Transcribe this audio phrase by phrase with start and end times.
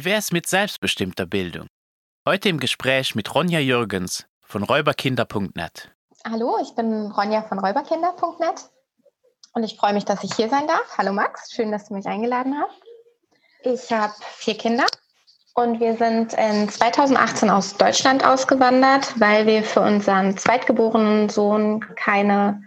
[0.00, 1.66] Wie wäre es mit selbstbestimmter Bildung?
[2.26, 5.90] Heute im Gespräch mit Ronja Jürgens von räuberkinder.net.
[6.24, 8.70] Hallo, ich bin Ronja von räuberkinder.net
[9.52, 10.96] und ich freue mich, dass ich hier sein darf.
[10.96, 12.80] Hallo Max, schön, dass du mich eingeladen hast.
[13.62, 14.86] Ich habe vier Kinder
[15.54, 22.62] und wir sind in 2018 aus Deutschland ausgewandert, weil wir für unseren zweitgeborenen Sohn keine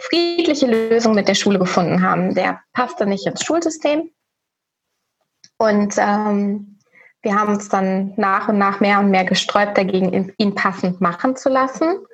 [0.00, 2.34] friedliche Lösung mit der Schule gefunden haben.
[2.34, 4.10] Der passte nicht ins Schulsystem
[5.58, 6.78] und ähm,
[7.22, 11.36] wir haben uns dann nach und nach mehr und mehr gesträubt, dagegen ihn passend machen
[11.36, 12.06] zu lassen.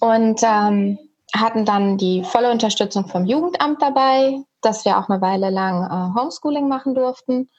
[0.00, 0.98] Und ähm,
[1.34, 6.20] hatten dann die volle Unterstützung vom Jugendamt dabei, dass wir auch eine Weile lang äh,
[6.20, 7.50] Homeschooling machen durften.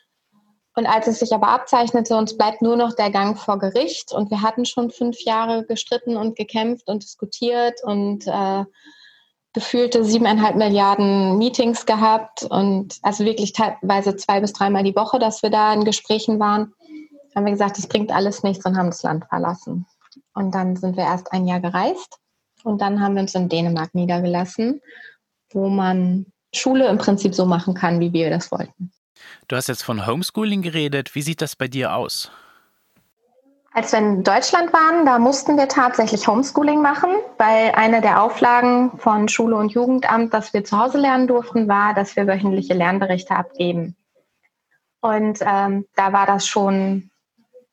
[0.76, 4.12] Und als es sich aber abzeichnete, uns bleibt nur noch der Gang vor Gericht.
[4.12, 8.64] Und wir hatten schon fünf Jahre gestritten und gekämpft und diskutiert und äh,
[9.54, 15.44] gefühlte siebeneinhalb Milliarden Meetings gehabt und also wirklich teilweise zwei bis dreimal die Woche, dass
[15.44, 16.74] wir da in Gesprächen waren,
[17.36, 19.86] haben wir gesagt, das bringt alles nichts und haben das Land verlassen.
[20.34, 22.18] Und dann sind wir erst ein Jahr gereist
[22.64, 24.82] und dann haben wir uns in Dänemark niedergelassen,
[25.52, 28.92] wo man Schule im Prinzip so machen kann, wie wir das wollten.
[29.48, 31.16] Du hast jetzt von Homeschooling geredet.
[31.16, 32.32] Wie sieht das bei dir aus?
[33.76, 38.92] Als wir in Deutschland waren, da mussten wir tatsächlich Homeschooling machen, weil eine der Auflagen
[39.00, 43.36] von Schule und Jugendamt, dass wir zu Hause lernen durften, war, dass wir wöchentliche Lernberichte
[43.36, 43.96] abgeben.
[45.02, 47.10] Und ähm, da war das schon,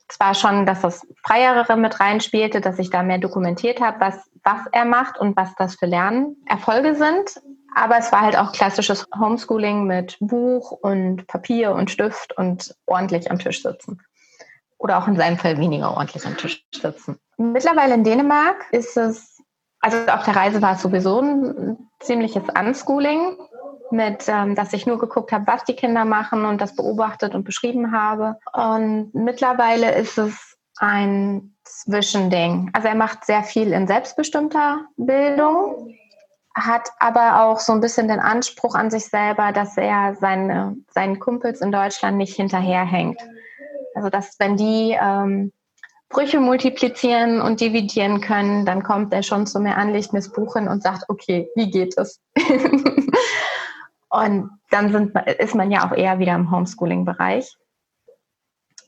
[0.08, 4.60] zwar schon, dass das Freiere mit reinspielte, dass ich da mehr dokumentiert habe, was, was
[4.72, 7.42] er macht und was das für Lernerfolge sind.
[7.76, 13.30] Aber es war halt auch klassisches Homeschooling mit Buch und Papier und Stift und ordentlich
[13.30, 14.00] am Tisch sitzen
[14.80, 17.18] oder auch in seinem Fall weniger ordentlich am Tisch sitzen.
[17.36, 19.42] Mittlerweile in Dänemark ist es,
[19.80, 23.36] also auf der Reise war es sowieso ein ziemliches Unschooling,
[23.92, 27.44] mit, ähm, dass ich nur geguckt habe, was die Kinder machen und das beobachtet und
[27.44, 28.38] beschrieben habe.
[28.52, 32.70] Und mittlerweile ist es ein Zwischending.
[32.72, 35.94] Also er macht sehr viel in selbstbestimmter Bildung,
[36.54, 41.18] hat aber auch so ein bisschen den Anspruch an sich selber, dass er seine, seinen
[41.20, 43.20] Kumpels in Deutschland nicht hinterherhängt.
[43.94, 45.52] Also dass wenn die ähm,
[46.10, 50.32] Brüche multiplizieren und dividieren können, dann kommt er schon zu mir an, legt mir das
[50.32, 52.20] Buch hin und sagt, okay, wie geht es?
[54.08, 57.56] und dann sind, ist man ja auch eher wieder im Homeschooling-Bereich.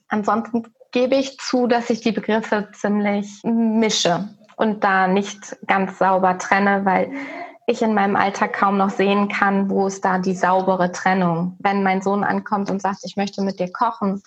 [0.09, 6.39] Ansonsten gebe ich zu, dass ich die Begriffe ziemlich mische und da nicht ganz sauber
[6.39, 7.13] trenne, weil
[7.67, 11.57] ich in meinem Alltag kaum noch sehen kann, wo ist da die saubere Trennung.
[11.61, 14.23] Wenn mein Sohn ankommt und sagt, ich möchte mit dir kochen,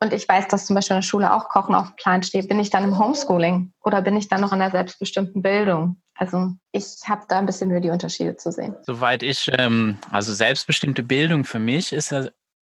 [0.00, 2.48] und ich weiß, dass zum Beispiel in der Schule auch Kochen auf dem Plan steht,
[2.48, 6.00] bin ich dann im Homeschooling oder bin ich dann noch in der selbstbestimmten Bildung?
[6.14, 8.76] Also ich habe da ein bisschen nur die Unterschiede zu sehen.
[8.82, 12.14] Soweit ich, ähm, also selbstbestimmte Bildung für mich ist,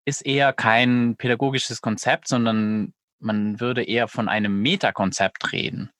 [0.05, 5.91] ist eher kein pädagogisches Konzept, sondern man würde eher von einem Metakonzept reden.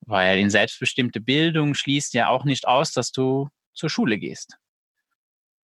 [0.00, 4.56] Weil in selbstbestimmte Bildung schließt ja auch nicht aus, dass du zur Schule gehst.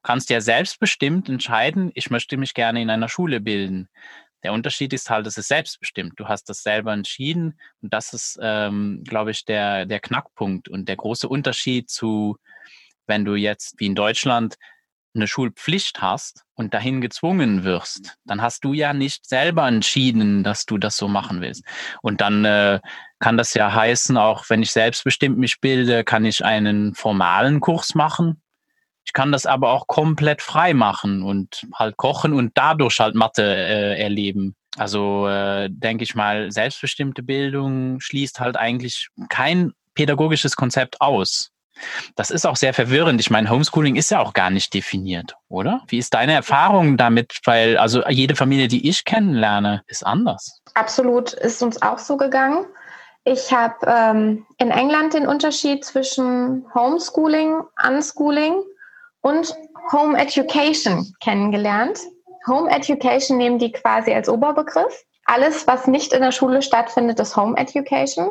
[0.03, 3.89] Du kannst ja selbstbestimmt entscheiden, ich möchte mich gerne in einer Schule bilden.
[4.45, 6.19] Der Unterschied ist halt, es ist selbstbestimmt.
[6.19, 10.87] Du hast das selber entschieden und das ist, ähm, glaube ich, der, der Knackpunkt und
[10.87, 12.37] der große Unterschied zu,
[13.07, 14.53] wenn du jetzt wie in Deutschland
[15.15, 20.67] eine Schulpflicht hast und dahin gezwungen wirst, dann hast du ja nicht selber entschieden, dass
[20.67, 21.65] du das so machen willst.
[22.03, 22.81] Und dann äh,
[23.17, 27.95] kann das ja heißen, auch wenn ich selbstbestimmt mich bilde, kann ich einen formalen Kurs
[27.95, 28.43] machen,
[29.05, 33.43] ich kann das aber auch komplett frei machen und halt kochen und dadurch halt Mathe
[33.43, 34.55] äh, erleben.
[34.77, 41.51] Also äh, denke ich mal, selbstbestimmte Bildung schließt halt eigentlich kein pädagogisches Konzept aus.
[42.15, 43.19] Das ist auch sehr verwirrend.
[43.19, 45.81] Ich meine, Homeschooling ist ja auch gar nicht definiert, oder?
[45.87, 47.39] Wie ist deine Erfahrung damit?
[47.43, 50.61] Weil also jede Familie, die ich kennenlerne, ist anders.
[50.73, 52.65] Absolut, ist uns auch so gegangen.
[53.25, 58.63] Ich habe ähm, in England den Unterschied zwischen Homeschooling, Unschooling
[59.25, 59.55] und
[59.91, 61.99] Home Education kennengelernt.
[62.47, 65.03] Home Education nehmen die quasi als Oberbegriff.
[65.25, 68.29] Alles, was nicht in der Schule stattfindet, ist Home Education.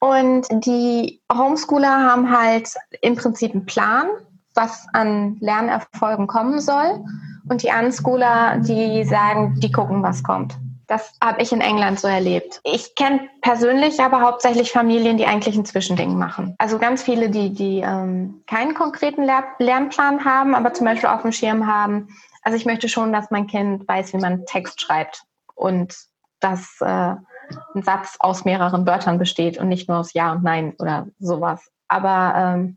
[0.00, 2.68] Und die Homeschooler haben halt
[3.00, 4.08] im Prinzip einen Plan,
[4.54, 7.04] was an Lernerfolgen kommen soll.
[7.48, 10.56] Und die Unschooler, die sagen, die gucken, was kommt.
[10.92, 12.60] Das habe ich in England so erlebt.
[12.64, 16.54] Ich kenne persönlich aber hauptsächlich Familien, die eigentlich ein Zwischending machen.
[16.58, 21.22] Also ganz viele, die, die ähm, keinen konkreten Lehr Lernplan haben, aber zum Beispiel auf
[21.22, 22.08] dem Schirm haben.
[22.42, 25.22] Also ich möchte schon, dass mein Kind weiß, wie man Text schreibt
[25.54, 25.96] und
[26.40, 30.74] dass äh, ein Satz aus mehreren Wörtern besteht und nicht nur aus Ja und Nein
[30.78, 31.70] oder sowas.
[31.88, 32.76] Aber ähm,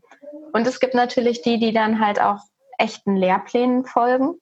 [0.54, 2.40] und es gibt natürlich die, die dann halt auch
[2.78, 4.38] echten Lehrplänen folgen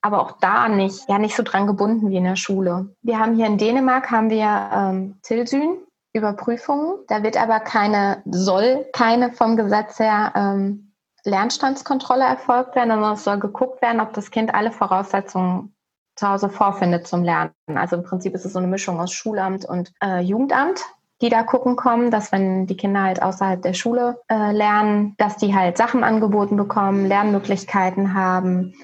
[0.00, 2.94] aber auch da nicht, ja nicht so dran gebunden wie in der Schule.
[3.02, 5.78] Wir haben hier in Dänemark haben wir ähm, Tilsyn,
[6.12, 6.94] Überprüfungen.
[7.08, 10.92] Da wird aber keine, soll keine vom Gesetz her ähm,
[11.24, 15.74] Lernstandskontrolle erfolgt werden, sondern es soll geguckt werden, ob das Kind alle Voraussetzungen
[16.16, 17.52] zu Hause vorfindet zum Lernen.
[17.74, 20.84] Also im Prinzip ist es so eine Mischung aus Schulamt und äh, Jugendamt
[21.20, 25.36] die da gucken kommen, dass wenn die Kinder halt außerhalb der Schule äh, lernen, dass
[25.36, 28.74] die halt Sachen angeboten bekommen, Lernmöglichkeiten haben,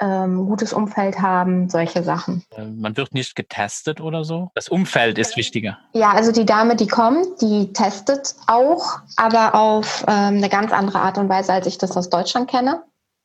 [0.00, 2.44] ähm, gutes Umfeld haben, solche Sachen.
[2.56, 4.50] Äh, man wird nicht getestet oder so?
[4.54, 5.78] Das Umfeld ist wichtiger.
[5.92, 11.00] Ja, also die Dame, die kommt, die testet auch, aber auf ähm, eine ganz andere
[11.00, 12.82] Art und Weise, als ich das aus Deutschland kenne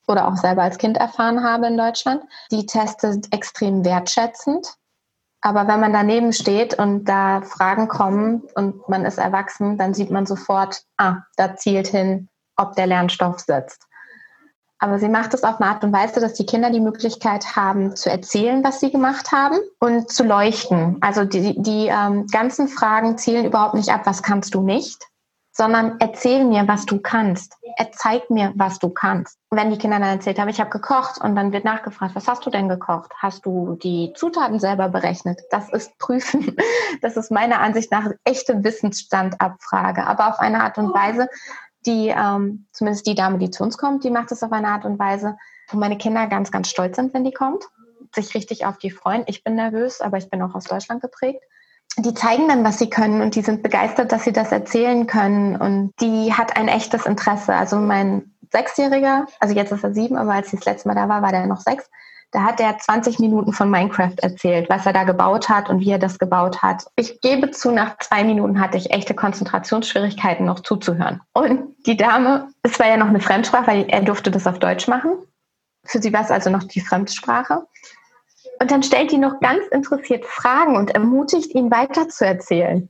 [0.08, 2.24] oder auch selber als Kind erfahren habe in Deutschland.
[2.52, 4.76] Die testet extrem wertschätzend.
[5.46, 10.10] Aber wenn man daneben steht und da Fragen kommen und man ist erwachsen, dann sieht
[10.10, 13.86] man sofort, ah, da zielt hin, ob der Lernstoff sitzt.
[14.84, 17.96] Aber sie macht es auf eine Art und Weise, dass die Kinder die Möglichkeit haben,
[17.96, 20.98] zu erzählen, was sie gemacht haben und zu leuchten.
[21.00, 25.02] Also die, die ähm, ganzen Fragen zielen überhaupt nicht ab, was kannst du nicht,
[25.54, 27.56] sondern erzähl mir, was du kannst.
[27.78, 29.38] Erzeig mir, was du kannst.
[29.52, 32.46] wenn die Kinder dann erzählt haben, ich habe gekocht und dann wird nachgefragt, was hast
[32.46, 33.14] du denn gekocht?
[33.20, 35.40] Hast du die Zutaten selber berechnet?
[35.50, 36.58] Das ist Prüfen.
[37.02, 41.28] Das ist meiner Ansicht nach echte Wissensstandabfrage, aber auf eine Art und Weise,
[41.86, 44.86] die, ähm, zumindest die Dame, die zu uns kommt, die macht es auf eine Art
[44.86, 45.38] und Weise,
[45.70, 47.64] wo meine Kinder ganz, ganz stolz sind, wenn die kommt,
[48.14, 49.24] sich richtig auf die freuen.
[49.28, 51.44] Ich bin nervös, aber ich bin auch aus Deutschland geprägt.
[51.98, 55.56] Die zeigen dann, was sie können und die sind begeistert, dass sie das erzählen können
[55.56, 57.54] und die hat ein echtes Interesse.
[57.54, 61.08] Also mein Sechsjähriger, also jetzt ist er sieben, aber als ich das letzte Mal da
[61.08, 61.90] war, war der noch sechs
[62.34, 65.92] da hat er 20 Minuten von Minecraft erzählt, was er da gebaut hat und wie
[65.92, 66.86] er das gebaut hat.
[66.96, 71.22] Ich gebe zu, nach zwei Minuten hatte ich echte Konzentrationsschwierigkeiten, noch zuzuhören.
[71.34, 74.88] Und die Dame, es war ja noch eine Fremdsprache, weil er durfte das auf Deutsch
[74.88, 75.14] machen.
[75.86, 77.68] Für sie war es also noch die Fremdsprache.
[78.60, 82.90] Und dann stellt die noch ganz interessiert Fragen und ermutigt ihn weiter zu erzählen.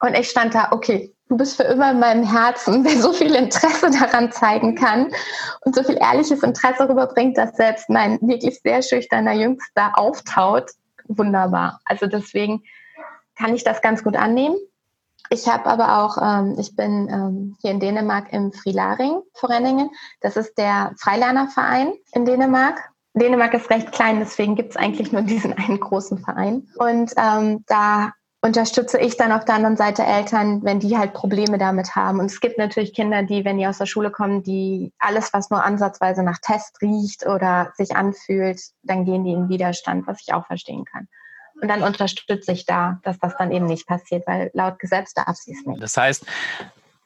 [0.00, 3.34] Und ich stand da, okay, du bist für immer in meinem Herzen, der so viel
[3.34, 5.10] Interesse daran zeigen kann
[5.62, 10.70] und so viel ehrliches Interesse rüberbringt, dass selbst mein wirklich sehr schüchterner Jüngster auftaut.
[11.08, 11.80] Wunderbar.
[11.86, 12.62] Also deswegen
[13.36, 14.56] kann ich das ganz gut annehmen.
[15.30, 19.88] Ich habe aber auch, ähm, ich bin ähm, hier in Dänemark im Frilaring vor Renningen.
[20.20, 22.90] Das ist der Freilernerverein in Dänemark.
[23.14, 26.68] Dänemark ist recht klein, deswegen gibt es eigentlich nur diesen einen großen Verein.
[26.76, 28.12] Und ähm, da
[28.44, 32.18] unterstütze ich dann auf der anderen Seite Eltern, wenn die halt Probleme damit haben.
[32.18, 35.48] Und es gibt natürlich Kinder, die, wenn die aus der Schule kommen, die alles, was
[35.50, 40.34] nur ansatzweise nach Test riecht oder sich anfühlt, dann gehen die in Widerstand, was ich
[40.34, 41.06] auch verstehen kann.
[41.60, 45.36] Und dann unterstütze ich da, dass das dann eben nicht passiert, weil laut Gesetz darf
[45.36, 45.80] sie es nicht.
[45.80, 46.26] Das heißt,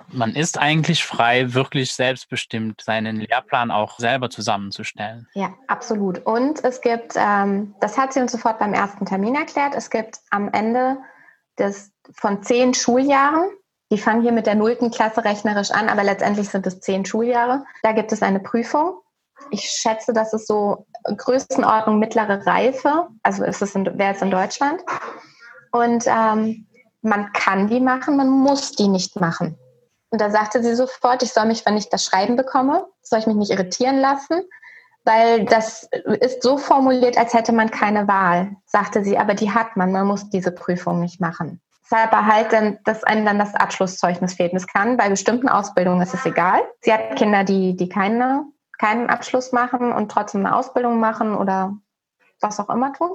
[0.08, 5.28] man ist eigentlich frei, wirklich selbstbestimmt seinen Lehrplan auch selber zusammenzustellen.
[5.34, 6.24] Ja, absolut.
[6.24, 10.20] Und es gibt, ähm, das hat sie uns sofort beim ersten Termin erklärt, es gibt
[10.30, 10.96] am Ende
[11.58, 13.48] des, von zehn Schuljahren.
[13.92, 17.64] Die fangen hier mit der nullten Klasse rechnerisch an, aber letztendlich sind es zehn Schuljahre.
[17.82, 18.98] Da gibt es eine Prüfung.
[19.50, 23.08] Ich schätze, das ist so Größenordnung mittlere Reife.
[23.22, 24.82] Also ist es wäre es in Deutschland.
[25.70, 26.66] Und ähm,
[27.02, 29.56] man kann die machen, man muss die nicht machen.
[30.10, 33.26] Und da sagte sie sofort, ich soll mich, wenn ich das Schreiben bekomme, soll ich
[33.26, 34.42] mich nicht irritieren lassen,
[35.06, 35.88] weil das
[36.20, 40.06] ist so formuliert, als hätte man keine Wahl, sagte sie, aber die hat man, man
[40.06, 41.60] muss diese Prüfung nicht machen.
[41.84, 44.50] Deshalb halt dann, dass einem dann das Abschlusszeugnis fehlt.
[44.50, 46.60] Und es kann bei bestimmten Ausbildungen ist es egal.
[46.80, 48.46] Sie hat Kinder, die, die keine,
[48.78, 51.76] keinen Abschluss machen und trotzdem eine Ausbildung machen oder
[52.40, 53.10] was auch immer tun.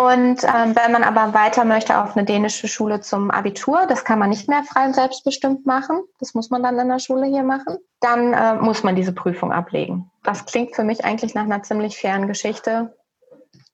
[0.00, 4.18] Und ähm, wenn man aber weiter möchte auf eine dänische Schule zum Abitur, das kann
[4.18, 7.42] man nicht mehr frei und selbstbestimmt machen, das muss man dann in der Schule hier
[7.42, 10.10] machen, dann äh, muss man diese Prüfung ablegen.
[10.22, 12.96] Das klingt für mich eigentlich nach einer ziemlich fairen Geschichte,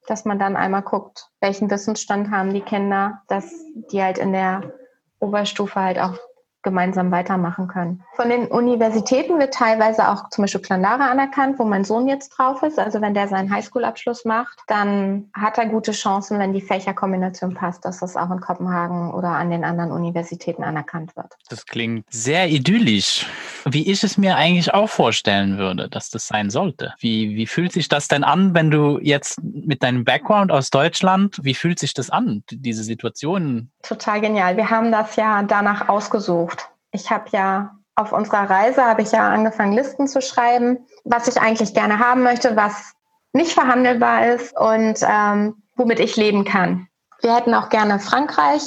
[0.08, 3.48] dass man dann einmal guckt, welchen Wissensstand haben die Kinder, dass
[3.92, 4.72] die halt in der
[5.20, 6.18] Oberstufe halt auch
[6.66, 8.02] gemeinsam weitermachen können.
[8.16, 12.60] Von den Universitäten wird teilweise auch zum Beispiel Planlara anerkannt, wo mein Sohn jetzt drauf
[12.64, 12.76] ist.
[12.76, 17.84] Also wenn der seinen Highschool-Abschluss macht, dann hat er gute Chancen, wenn die Fächerkombination passt,
[17.84, 21.36] dass das auch in Kopenhagen oder an den anderen Universitäten anerkannt wird.
[21.48, 23.26] Das klingt sehr idyllisch,
[23.64, 26.94] wie ich es mir eigentlich auch vorstellen würde, dass das sein sollte.
[26.98, 31.38] Wie, wie fühlt sich das denn an, wenn du jetzt mit deinem Background aus Deutschland,
[31.42, 33.70] wie fühlt sich das an, diese Situation?
[33.82, 34.56] Total genial.
[34.56, 36.55] Wir haben das ja danach ausgesucht
[36.96, 41.40] ich habe ja auf unserer Reise habe ich ja angefangen, Listen zu schreiben, was ich
[41.40, 42.92] eigentlich gerne haben möchte, was
[43.32, 46.88] nicht verhandelbar ist und ähm, womit ich leben kann.
[47.22, 48.62] Wir hätten auch gerne Frankreich,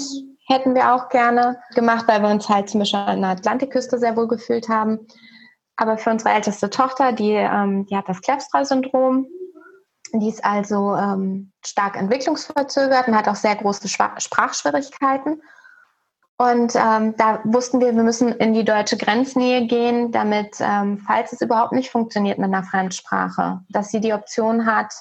[0.47, 4.15] hätten wir auch gerne gemacht, weil wir uns halt zum Beispiel an der Atlantikküste sehr
[4.15, 5.07] wohl gefühlt haben.
[5.75, 9.27] Aber für unsere älteste Tochter, die, ähm, die hat das Kleppstra-Syndrom,
[10.13, 15.41] Die ist also ähm, stark entwicklungsverzögert und hat auch sehr große Sprachschwierigkeiten.
[16.41, 21.33] Und ähm, da wussten wir, wir müssen in die deutsche Grenznähe gehen, damit, ähm, falls
[21.33, 24.93] es überhaupt nicht funktioniert mit einer Fremdsprache, dass sie die Option hat,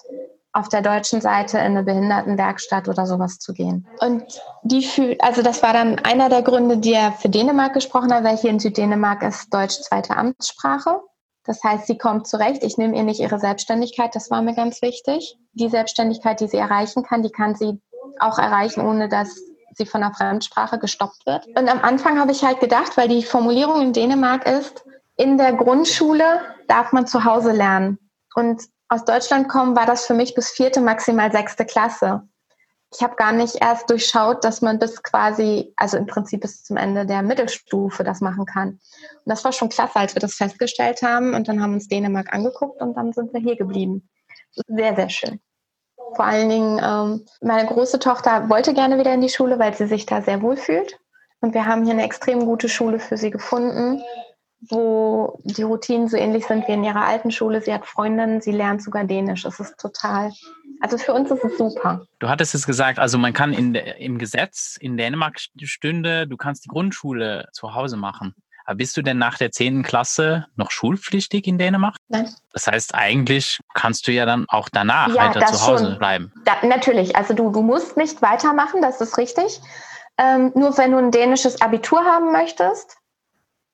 [0.53, 3.87] auf der deutschen Seite in eine Behindertenwerkstatt oder sowas zu gehen.
[4.01, 4.25] Und
[4.65, 8.25] die fühlt, also das war dann einer der Gründe, die er für Dänemark gesprochen hat,
[8.25, 11.01] weil hier in Süddänemark ist Deutsch zweite Amtssprache.
[11.45, 12.65] Das heißt, sie kommt zurecht.
[12.65, 15.39] Ich nehme ihr nicht ihre Selbstständigkeit, das war mir ganz wichtig.
[15.53, 17.81] Die Selbstständigkeit, die sie erreichen kann, die kann sie
[18.19, 19.39] auch erreichen, ohne dass
[19.75, 21.47] sie von der Fremdsprache gestoppt wird.
[21.49, 24.85] Und am Anfang habe ich halt gedacht, weil die Formulierung in Dänemark ist,
[25.17, 27.99] in der Grundschule darf man zu Hause lernen.
[28.35, 32.23] Und aus Deutschland kommen war das für mich bis vierte, maximal sechste Klasse.
[32.95, 36.79] Ich habe gar nicht erst durchschaut, dass man bis quasi, also im Prinzip bis zum
[36.79, 38.69] Ende der Mittelstufe das machen kann.
[38.69, 41.35] Und das war schon klasse, als wir das festgestellt haben.
[41.35, 44.09] Und dann haben wir uns Dänemark angeguckt und dann sind wir hier geblieben.
[44.69, 45.41] Sehr, sehr schön.
[46.15, 49.87] Vor allen Dingen, ähm, meine große Tochter wollte gerne wieder in die Schule, weil sie
[49.87, 50.99] sich da sehr wohl fühlt.
[51.41, 54.03] Und wir haben hier eine extrem gute Schule für sie gefunden,
[54.69, 57.61] wo die Routinen so ähnlich sind wie in ihrer alten Schule.
[57.61, 59.45] Sie hat Freundinnen, sie lernt sogar Dänisch.
[59.45, 60.33] Es ist total,
[60.81, 62.05] also für uns ist es super.
[62.19, 66.65] Du hattest es gesagt, also man kann in, im Gesetz in Dänemark stünde, du kannst
[66.65, 68.35] die Grundschule zu Hause machen.
[68.75, 69.83] Bist du denn nach der 10.
[69.83, 71.97] Klasse noch schulpflichtig in Dänemark?
[72.09, 72.33] Nein.
[72.53, 75.99] Das heißt, eigentlich kannst du ja dann auch danach ja, weiter zu Hause schon.
[75.99, 76.33] bleiben.
[76.45, 79.61] Da, natürlich, also du, du musst nicht weitermachen, das ist richtig.
[80.19, 82.97] Ähm, nur wenn du ein dänisches Abitur haben möchtest,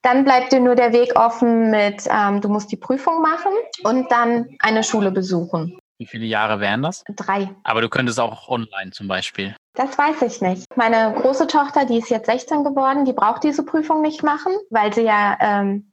[0.01, 3.51] dann bleibt dir nur der Weg offen mit, ähm, du musst die Prüfung machen
[3.83, 5.79] und dann eine Schule besuchen.
[5.97, 7.03] Wie viele Jahre wären das?
[7.15, 7.49] Drei.
[7.63, 9.55] Aber du könntest auch online zum Beispiel.
[9.75, 10.65] Das weiß ich nicht.
[10.75, 14.93] Meine große Tochter, die ist jetzt 16 geworden, die braucht diese Prüfung nicht machen, weil
[14.93, 15.91] sie ja ähm,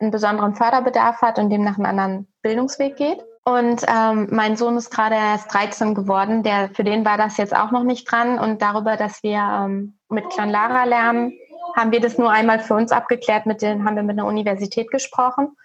[0.00, 3.22] einen besonderen Förderbedarf hat und dem nach einem anderen Bildungsweg geht.
[3.44, 6.42] Und ähm, mein Sohn ist gerade erst 13 geworden.
[6.44, 8.38] Der, für den war das jetzt auch noch nicht dran.
[8.38, 11.32] Und darüber, dass wir ähm, mit Clan Lara lernen,
[11.76, 13.46] haben wir das nur einmal für uns abgeklärt.
[13.46, 15.56] Mit denen haben wir mit einer Universität gesprochen.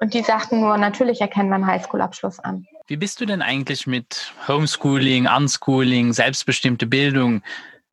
[0.00, 2.66] Und die sagten nur, natürlich erkennen wir einen Highschool-Abschluss an.
[2.90, 7.40] Wie bist du denn eigentlich mit Homeschooling, Unschooling, selbstbestimmte Bildung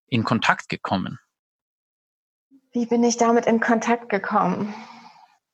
[0.08, 1.20] in Kontakt gekommen?
[2.72, 4.74] Wie bin ich damit in Kontakt gekommen?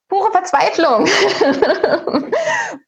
[0.08, 1.04] Pure Verzweiflung.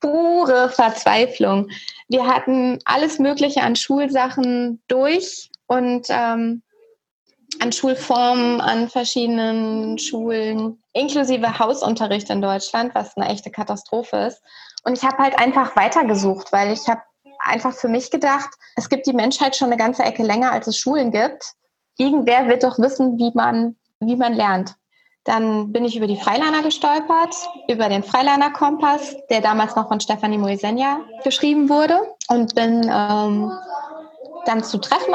[0.01, 1.69] Pure Verzweiflung.
[2.09, 6.63] Wir hatten alles Mögliche an Schulsachen durch und ähm,
[7.61, 14.43] an Schulformen, an verschiedenen Schulen, inklusive Hausunterricht in Deutschland, was eine echte Katastrophe ist.
[14.87, 17.03] Und ich habe halt einfach weitergesucht, weil ich habe
[17.41, 20.79] einfach für mich gedacht, es gibt die Menschheit schon eine ganze Ecke länger, als es
[20.79, 21.55] Schulen gibt.
[21.99, 24.77] Irgendwer wird doch wissen, wie man, wie man lernt.
[25.25, 27.35] Dann bin ich über die Freiliner gestolpert,
[27.69, 33.51] über den Freiliner Kompass, der damals noch von Stefanie Moisenja geschrieben wurde und bin ähm,
[34.45, 35.15] dann zu Treffen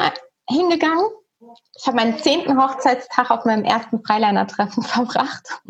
[0.50, 1.06] hingegangen
[1.78, 5.62] ich habe meinen zehnten Hochzeitstag auf meinem ersten Freiliner-Treffen verbracht.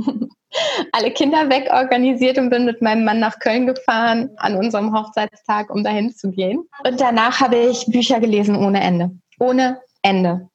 [0.91, 5.83] Alle Kinder wegorganisiert und bin mit meinem Mann nach Köln gefahren an unserem Hochzeitstag, um
[5.83, 6.67] dahin zu gehen.
[6.85, 9.11] Und danach habe ich Bücher gelesen ohne Ende.
[9.39, 10.49] Ohne Ende.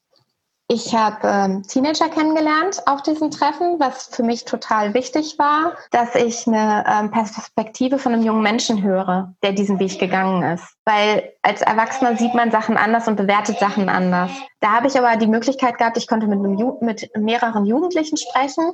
[0.69, 6.17] Ich habe ähm, Teenager kennengelernt auf diesem Treffen, was für mich total wichtig war, dass
[6.17, 10.65] ich eine ähm, Perspektive von einem jungen Menschen höre, der diesen Weg gegangen ist.
[10.85, 14.33] Weil als Erwachsener sieht man Sachen anders und bewertet Sachen anders.
[14.59, 18.73] Da habe ich aber die Möglichkeit gehabt, ich konnte mit, einem mit mehreren Jugendlichen sprechen,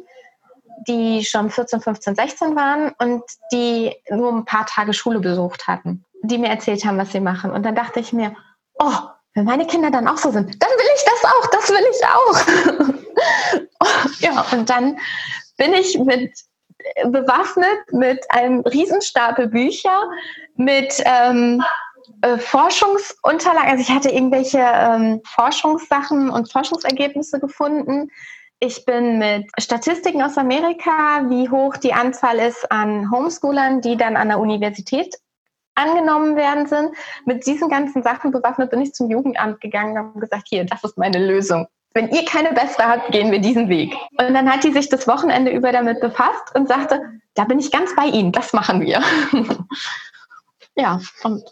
[0.86, 6.04] die schon 14, 15, 16 waren und die nur ein paar Tage Schule besucht hatten,
[6.22, 7.50] die mir erzählt haben, was sie machen.
[7.50, 8.36] Und dann dachte ich mir,
[8.78, 8.92] oh,
[9.34, 12.06] wenn meine Kinder dann auch so sind, dann will ich das auch, das will ich
[12.06, 12.38] auch.
[14.20, 14.98] ja, und dann
[15.56, 16.32] bin ich mit
[17.04, 20.08] bewaffnet mit einem Riesenstapel Bücher,
[20.56, 21.62] mit ähm,
[22.22, 23.70] äh, Forschungsunterlagen.
[23.70, 28.10] Also ich hatte irgendwelche ähm, Forschungssachen und Forschungsergebnisse gefunden.
[28.64, 34.16] Ich bin mit Statistiken aus Amerika, wie hoch die Anzahl ist an Homeschoolern, die dann
[34.16, 35.16] an der Universität
[35.74, 36.90] angenommen werden sind.
[37.26, 40.84] Mit diesen ganzen Sachen bewaffnet bin ich zum Jugendamt gegangen und habe gesagt, hier, das
[40.84, 41.66] ist meine Lösung.
[41.92, 43.96] Wenn ihr keine bessere habt, gehen wir diesen Weg.
[44.16, 47.00] Und dann hat die sich das Wochenende über damit befasst und sagte,
[47.34, 49.02] da bin ich ganz bei Ihnen, das machen wir.
[50.76, 51.42] ja, und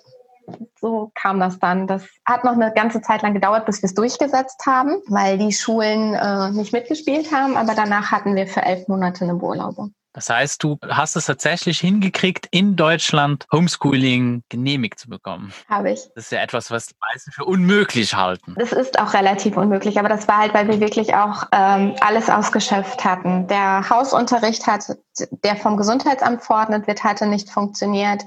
[0.80, 1.86] so kam das dann.
[1.86, 5.52] Das hat noch eine ganze Zeit lang gedauert, bis wir es durchgesetzt haben, weil die
[5.52, 7.56] Schulen äh, nicht mitgespielt haben.
[7.56, 9.94] Aber danach hatten wir für elf Monate eine Beurlaubung.
[10.12, 15.52] Das heißt, du hast es tatsächlich hingekriegt, in Deutschland Homeschooling genehmigt zu bekommen.
[15.68, 16.00] Habe ich.
[16.16, 18.56] Das ist ja etwas, was die meisten für unmöglich halten.
[18.58, 22.28] Das ist auch relativ unmöglich, aber das war halt, weil wir wirklich auch ähm, alles
[22.28, 23.46] ausgeschöpft hatten.
[23.46, 24.96] Der Hausunterricht hat,
[25.44, 28.24] der vom Gesundheitsamt verordnet wird, hatte nicht funktioniert.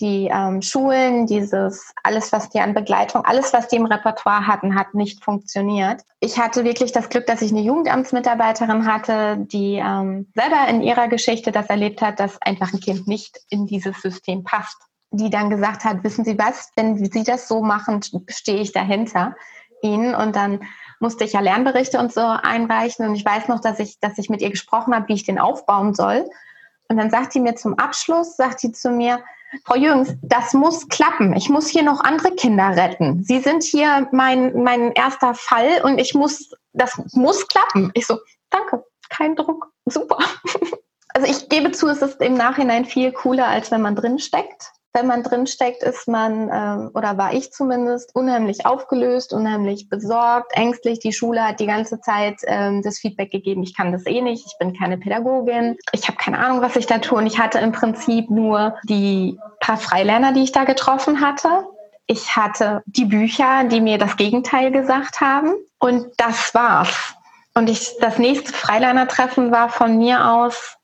[0.00, 4.74] Die ähm, Schulen, dieses alles, was die an Begleitung, alles, was die im Repertoire hatten,
[4.74, 6.02] hat nicht funktioniert.
[6.20, 11.08] Ich hatte wirklich das Glück, dass ich eine Jugendamtsmitarbeiterin hatte, die ähm, selber in ihrer
[11.08, 14.76] Geschichte das erlebt hat, dass einfach ein Kind nicht in dieses System passt.
[15.12, 19.34] Die dann gesagt hat, wissen Sie was, wenn Sie das so machen, stehe ich dahinter
[19.80, 20.14] Ihnen.
[20.14, 20.60] Und dann
[21.00, 23.06] musste ich ja Lernberichte und so einreichen.
[23.06, 25.38] Und ich weiß noch, dass ich, dass ich mit ihr gesprochen habe, wie ich den
[25.38, 26.28] aufbauen soll.
[26.88, 29.20] Und dann sagt sie mir zum Abschluss, sagt sie zu mir,
[29.64, 31.34] Frau Jürgens, das muss klappen.
[31.36, 33.22] Ich muss hier noch andere Kinder retten.
[33.22, 37.90] Sie sind hier mein, mein erster Fall und ich muss, das muss klappen.
[37.94, 38.18] Ich so,
[38.50, 40.18] danke, kein Druck, super.
[41.14, 44.70] Also ich gebe zu, es ist im Nachhinein viel cooler, als wenn man drin steckt
[44.96, 51.00] wenn man drinsteckt, ist man, ähm, oder war ich zumindest, unheimlich aufgelöst, unheimlich besorgt, ängstlich.
[51.00, 54.46] Die Schule hat die ganze Zeit ähm, das Feedback gegeben, ich kann das eh nicht,
[54.46, 57.18] ich bin keine Pädagogin, ich habe keine Ahnung, was ich da tue.
[57.18, 61.66] Und ich hatte im Prinzip nur die paar Freilerner, die ich da getroffen hatte.
[62.06, 65.54] Ich hatte die Bücher, die mir das Gegenteil gesagt haben.
[65.78, 67.14] Und das war's.
[67.54, 70.75] Und ich, das nächste Freilerner-Treffen war von mir aus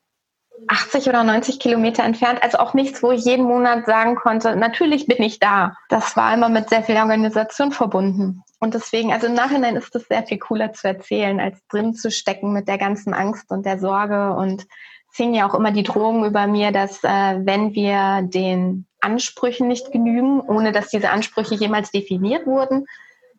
[0.67, 2.41] 80 oder 90 Kilometer entfernt.
[2.41, 5.75] Also auch nichts, wo ich jeden Monat sagen konnte, natürlich bin ich da.
[5.89, 8.43] Das war immer mit sehr viel Organisation verbunden.
[8.59, 12.11] Und deswegen, also im Nachhinein ist es sehr viel cooler zu erzählen, als drin zu
[12.11, 14.33] stecken mit der ganzen Angst und der Sorge.
[14.33, 14.65] Und
[15.11, 19.67] es hing ja auch immer die Drohung über mir, dass äh, wenn wir den Ansprüchen
[19.67, 22.85] nicht genügen, ohne dass diese Ansprüche jemals definiert wurden,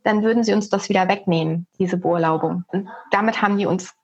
[0.02, 2.64] dann würden sie uns das wieder wegnehmen, diese Beurlaubung.
[2.68, 3.94] Und damit haben die uns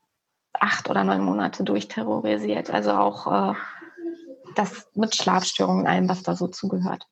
[0.53, 2.71] acht oder neun Monate durchterrorisiert.
[2.71, 3.55] Also auch äh,
[4.55, 7.07] das mit Schlafstörungen, allem, was da so zugehört.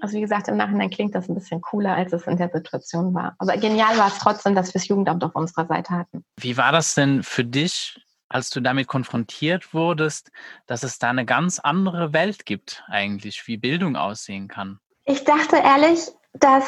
[0.00, 3.14] Also wie gesagt, im Nachhinein klingt das ein bisschen cooler, als es in der Situation
[3.14, 3.34] war.
[3.38, 6.24] Aber genial war es trotzdem, dass wir das Jugendamt auf unserer Seite hatten.
[6.38, 7.98] Wie war das denn für dich,
[8.28, 10.30] als du damit konfrontiert wurdest,
[10.66, 14.78] dass es da eine ganz andere Welt gibt eigentlich, wie Bildung aussehen kann?
[15.06, 16.00] Ich dachte ehrlich,
[16.34, 16.64] das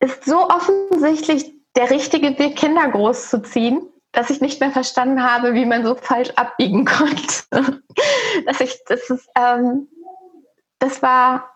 [0.00, 3.80] ist so offensichtlich der richtige Weg, Kinder großzuziehen
[4.16, 7.82] dass ich nicht mehr verstanden habe, wie man so falsch abbiegen konnte.
[8.46, 9.88] dass ich, das ist, ähm,
[10.78, 11.50] das war,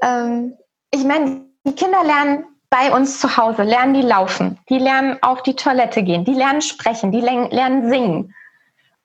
[0.00, 0.56] ähm,
[0.92, 5.42] ich meine, die Kinder lernen bei uns zu Hause, lernen die laufen, die lernen auf
[5.42, 8.32] die Toilette gehen, die lernen sprechen, die lernen singen.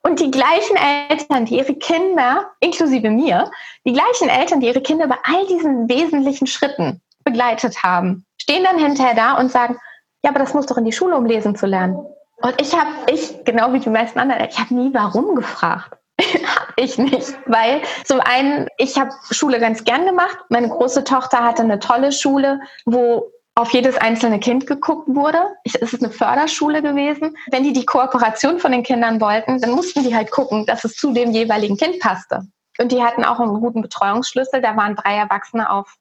[0.03, 0.77] Und die gleichen
[1.09, 3.51] Eltern, die ihre Kinder, inklusive mir,
[3.85, 8.77] die gleichen Eltern, die ihre Kinder bei all diesen wesentlichen Schritten begleitet haben, stehen dann
[8.77, 9.77] hinterher da und sagen,
[10.23, 11.97] ja, aber das muss doch in die Schule, um lesen zu lernen.
[12.41, 15.97] Und ich habe, ich, genau wie die meisten anderen, ich habe nie warum gefragt.
[16.75, 20.37] ich nicht, weil zum einen, ich habe Schule ganz gern gemacht.
[20.49, 25.41] Meine große Tochter hatte eine tolle Schule, wo auf jedes einzelne Kind geguckt wurde.
[25.63, 27.35] Ich, es ist eine Förderschule gewesen.
[27.51, 30.95] Wenn die die Kooperation von den Kindern wollten, dann mussten die halt gucken, dass es
[30.95, 32.47] zu dem jeweiligen Kind passte.
[32.79, 34.61] Und die hatten auch einen guten Betreuungsschlüssel.
[34.61, 35.95] Da waren drei Erwachsene auf,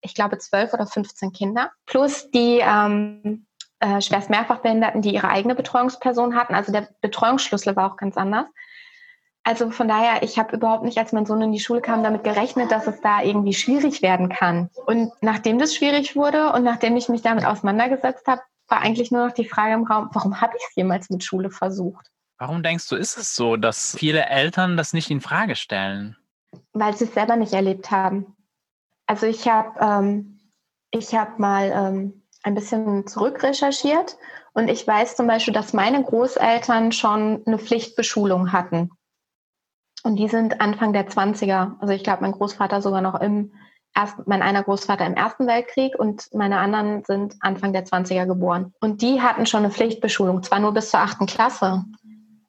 [0.00, 1.70] ich glaube, zwölf oder 15 Kinder.
[1.86, 3.46] Plus die ähm,
[3.80, 6.54] äh, schwerst Mehrfachbehinderten, die ihre eigene Betreuungsperson hatten.
[6.54, 8.46] Also der Betreuungsschlüssel war auch ganz anders.
[9.44, 12.22] Also von daher, ich habe überhaupt nicht, als mein Sohn in die Schule kam, damit
[12.22, 14.68] gerechnet, dass es da irgendwie schwierig werden kann.
[14.84, 19.26] Und nachdem das schwierig wurde und nachdem ich mich damit auseinandergesetzt habe, war eigentlich nur
[19.26, 22.10] noch die Frage im Raum, warum habe ich es jemals mit Schule versucht?
[22.36, 26.16] Warum denkst du, ist es so, dass viele Eltern das nicht in Frage stellen?
[26.72, 28.36] Weil sie es selber nicht erlebt haben.
[29.06, 30.38] Also ich habe ähm,
[30.90, 34.16] ich mal ähm, ein bisschen zurückrecherchiert
[34.52, 38.90] und ich weiß zum Beispiel, dass meine Großeltern schon eine Pflichtbeschulung hatten.
[40.04, 41.76] Und die sind Anfang der 20er.
[41.80, 43.52] Also ich glaube, mein Großvater sogar noch im
[43.94, 48.72] ersten, mein einer Großvater im Ersten Weltkrieg und meine anderen sind Anfang der 20er geboren.
[48.80, 51.84] Und die hatten schon eine Pflichtbeschulung, zwar nur bis zur achten Klasse.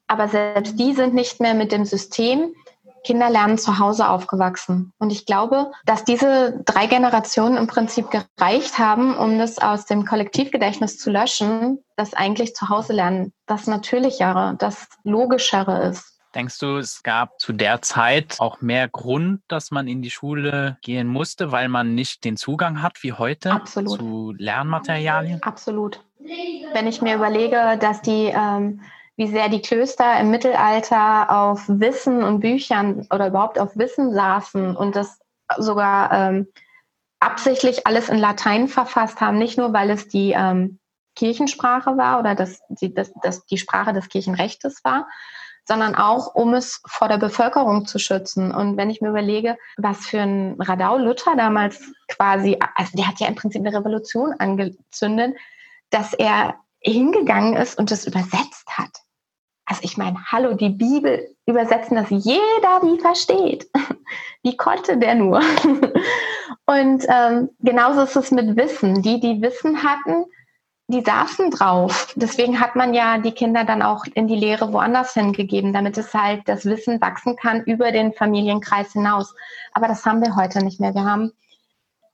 [0.06, 2.54] Aber selbst die sind nicht mehr mit dem System
[3.04, 4.92] Kinder lernen zu Hause aufgewachsen.
[4.98, 10.04] Und ich glaube, dass diese drei Generationen im Prinzip gereicht haben, um das aus dem
[10.04, 16.20] Kollektivgedächtnis zu löschen, dass eigentlich zu Hause lernen das Natürlichere, das Logischere ist.
[16.34, 20.78] Denkst du, es gab zu der Zeit auch mehr Grund, dass man in die Schule
[20.80, 23.98] gehen musste, weil man nicht den Zugang hat wie heute Absolut.
[23.98, 25.42] zu Lernmaterialien?
[25.42, 26.04] Absolut.
[26.72, 28.82] Wenn ich mir überlege, dass die ähm,
[29.20, 34.74] wie sehr die Klöster im Mittelalter auf Wissen und Büchern oder überhaupt auf Wissen saßen
[34.74, 35.18] und das
[35.58, 36.46] sogar ähm,
[37.18, 40.78] absichtlich alles in Latein verfasst haben, nicht nur, weil es die ähm,
[41.16, 45.06] Kirchensprache war oder das, die, das, das die Sprache des Kirchenrechtes war,
[45.68, 48.50] sondern auch, um es vor der Bevölkerung zu schützen.
[48.50, 53.20] Und wenn ich mir überlege, was für ein Radau Luther damals quasi, also der hat
[53.20, 55.36] ja im Prinzip eine Revolution angezündet,
[55.90, 58.88] dass er hingegangen ist und das übersetzt hat.
[59.70, 63.70] Also ich meine, hallo, die Bibel übersetzen, dass jeder wie versteht.
[64.42, 65.40] Wie konnte der nur?
[66.66, 69.00] Und ähm, genauso ist es mit Wissen.
[69.02, 70.24] Die, die Wissen hatten,
[70.88, 72.12] die saßen drauf.
[72.16, 76.12] Deswegen hat man ja die Kinder dann auch in die Lehre woanders hingegeben, damit es
[76.12, 79.32] halt das Wissen wachsen kann über den Familienkreis hinaus.
[79.72, 80.94] Aber das haben wir heute nicht mehr.
[80.94, 81.30] Wir haben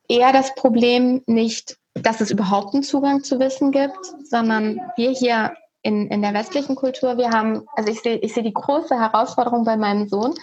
[0.09, 5.55] eher das Problem nicht, dass es überhaupt einen Zugang zu Wissen gibt, sondern wir hier
[5.87, 9.64] in, in der westlichen Kultur, wir haben, also ich sehe, ich sehe die große Herausforderung
[9.64, 10.35] bei meinem Sohn,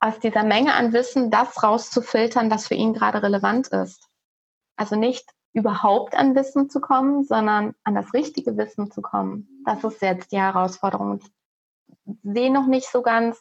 [0.00, 4.08] aus dieser Menge an Wissen das rauszufiltern, was für ihn gerade relevant ist.
[4.76, 9.62] Also nicht überhaupt an Wissen zu kommen, sondern an das richtige Wissen zu kommen.
[9.64, 11.20] Das ist jetzt die Herausforderung.
[11.20, 13.40] Ich sehe noch nicht so ganz,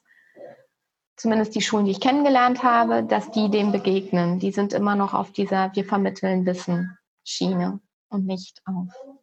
[1.16, 4.38] zumindest die Schulen, die ich kennengelernt habe, dass die dem begegnen.
[4.38, 9.17] Die sind immer noch auf dieser Wir vermitteln Wissen Schiene und nicht auf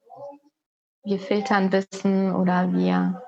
[1.05, 3.21] wir filtern Wissen oder wir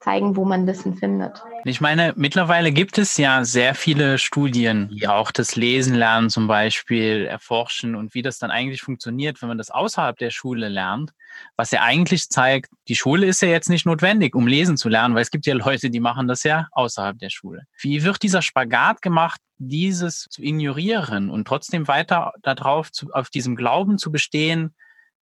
[0.00, 1.42] zeigen, wo man Wissen findet.
[1.64, 6.46] Ich meine, mittlerweile gibt es ja sehr viele Studien, die auch das Lesen lernen zum
[6.46, 11.12] Beispiel erforschen und wie das dann eigentlich funktioniert, wenn man das außerhalb der Schule lernt.
[11.56, 15.14] Was ja eigentlich zeigt, die Schule ist ja jetzt nicht notwendig, um lesen zu lernen,
[15.14, 17.64] weil es gibt ja Leute, die machen das ja außerhalb der Schule.
[17.78, 23.54] Wie wird dieser Spagat gemacht, dieses zu ignorieren und trotzdem weiter darauf, zu, auf diesem
[23.54, 24.74] Glauben zu bestehen,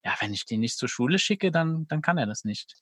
[0.08, 2.76] ja, wenn ich den nicht zur Schule schicke, dann, dann kann er das nicht.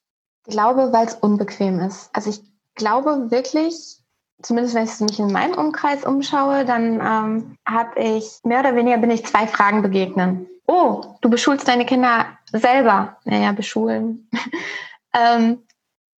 [0.45, 2.09] Ich glaube, weil es unbequem ist.
[2.13, 2.39] Also ich
[2.75, 3.97] glaube wirklich,
[4.41, 8.97] zumindest wenn ich mich in meinem Umkreis umschaue, dann ähm, habe ich mehr oder weniger
[8.97, 10.47] bin ich zwei Fragen begegnen.
[10.67, 13.17] Oh, du beschulst deine Kinder selber.
[13.25, 14.29] Naja, beschulen.
[15.13, 15.63] ähm,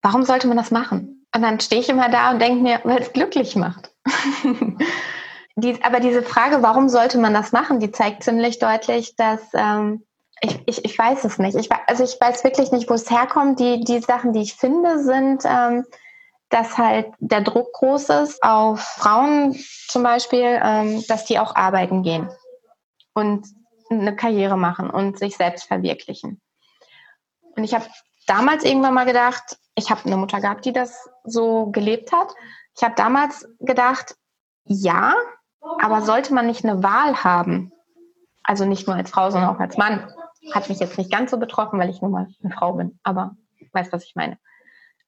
[0.04, 1.26] warum sollte man das machen?
[1.34, 3.92] Und dann stehe ich immer da und denke mir, weil es glücklich macht.
[5.56, 10.04] die, aber diese Frage, warum sollte man das machen, die zeigt ziemlich deutlich, dass ähm,
[10.42, 11.56] ich, ich, ich weiß es nicht.
[11.56, 13.60] Ich, also ich weiß wirklich nicht, wo es herkommt.
[13.60, 15.86] Die, die Sachen, die ich finde, sind, ähm,
[16.50, 19.56] dass halt der Druck groß ist auf Frauen
[19.88, 22.30] zum Beispiel, ähm, dass die auch arbeiten gehen
[23.14, 23.48] und
[23.90, 26.42] eine Karriere machen und sich selbst verwirklichen.
[27.56, 27.86] Und ich habe
[28.28, 32.34] damals irgendwann mal gedacht, ich habe eine Mutter gehabt, die das so gelebt hat.
[32.76, 34.16] Ich habe damals gedacht,
[34.66, 35.16] ja,
[35.80, 37.72] aber sollte man nicht eine Wahl haben?
[38.44, 40.12] Also nicht nur als Frau, sondern auch als Mann
[40.54, 43.36] hat mich jetzt nicht ganz so betroffen, weil ich nun mal eine Frau bin, aber
[43.74, 44.38] weiß, was ich meine.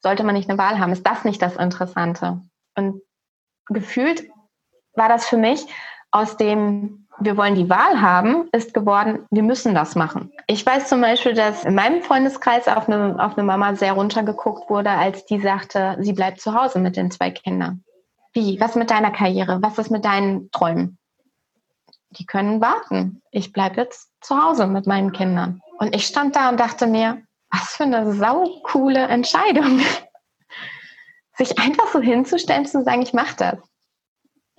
[0.02, 2.42] Sollte man nicht eine Wahl haben, ist das nicht das Interessante?
[2.76, 3.02] Und
[3.68, 4.24] gefühlt
[4.96, 5.66] war das für mich
[6.12, 10.32] aus dem, wir wollen die Wahl haben, ist geworden, wir müssen das machen.
[10.48, 14.70] Ich weiß zum Beispiel, dass in meinem Freundeskreis auf eine, auf eine Mama sehr runtergeguckt
[14.70, 17.84] wurde, als die sagte, sie bleibt zu Hause mit den zwei Kindern.
[18.34, 18.60] Wie?
[18.60, 19.60] Was mit deiner Karriere?
[19.62, 20.98] Was ist mit deinen Träumen?
[22.12, 23.22] die können warten.
[23.32, 25.62] Ich bleibe jetzt zu Hause mit meinen Kindern.
[25.80, 29.82] Und ich stand da und dachte mir, was für eine saukoole Entscheidung.
[31.38, 33.58] Sich einfach so hinzustellen, zu sagen, ich mache das.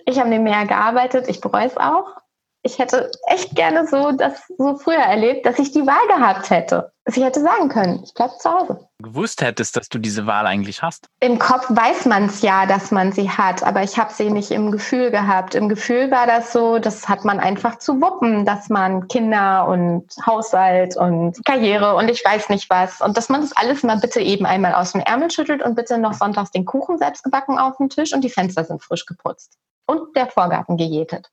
[0.05, 2.22] Ich habe nebenher gearbeitet, ich bereue es auch
[2.65, 6.93] ich hätte echt gerne so das so früher erlebt, dass ich die Wahl gehabt hätte.
[7.03, 8.87] Dass ich hätte sagen können, ich bleibe zu Hause.
[8.99, 11.07] Gewusst hättest, dass du diese Wahl eigentlich hast.
[11.19, 14.51] Im Kopf weiß man es ja, dass man sie hat, aber ich habe sie nicht
[14.51, 15.55] im Gefühl gehabt.
[15.55, 20.07] Im Gefühl war das so, das hat man einfach zu wuppen, dass man Kinder und
[20.25, 23.01] Haushalt und Karriere und ich weiß nicht was.
[23.01, 25.97] Und dass man das alles mal bitte eben einmal aus dem Ärmel schüttelt und bitte
[25.97, 29.57] noch sonntags den Kuchen selbst gebacken auf den Tisch und die Fenster sind frisch geputzt.
[29.85, 31.29] Und der Vorgarten gejätet.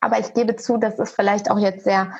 [0.00, 2.12] Aber ich gebe zu, das ist vielleicht auch jetzt sehr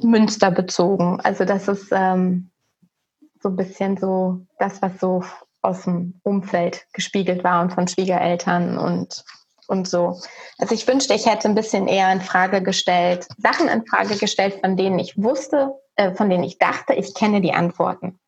[0.00, 1.20] münsterbezogen.
[1.20, 2.50] Also das ist ähm,
[3.42, 5.22] so ein bisschen so das, was so
[5.62, 9.24] aus dem Umfeld gespiegelt war und von Schwiegereltern und,
[9.66, 10.20] und so.
[10.58, 14.60] Also ich wünschte, ich hätte ein bisschen eher in Frage gestellt, Sachen in Frage gestellt,
[14.60, 18.18] von denen ich wusste, äh, von denen ich dachte, ich kenne die Antworten.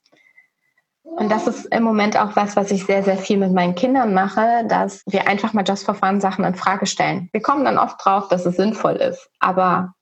[1.14, 4.12] Und das ist im Moment auch was, was ich sehr, sehr viel mit meinen Kindern
[4.12, 7.30] mache, dass wir einfach mal Just for Fun Sachen in Frage stellen.
[7.32, 9.94] Wir kommen dann oft drauf, dass es sinnvoll ist, aber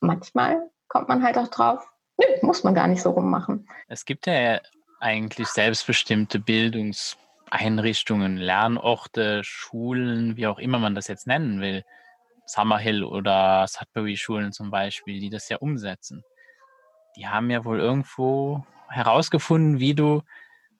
[0.00, 1.84] manchmal kommt man halt auch drauf,
[2.18, 3.66] nö, muss man gar nicht so rummachen.
[3.88, 4.60] Es gibt ja
[5.00, 11.82] eigentlich selbstbestimmte Bildungseinrichtungen, Lernorte, Schulen, wie auch immer man das jetzt nennen will.
[12.46, 16.22] Summerhill oder Sudbury Schulen zum Beispiel, die das ja umsetzen.
[17.16, 20.22] Die haben ja wohl irgendwo herausgefunden, wie du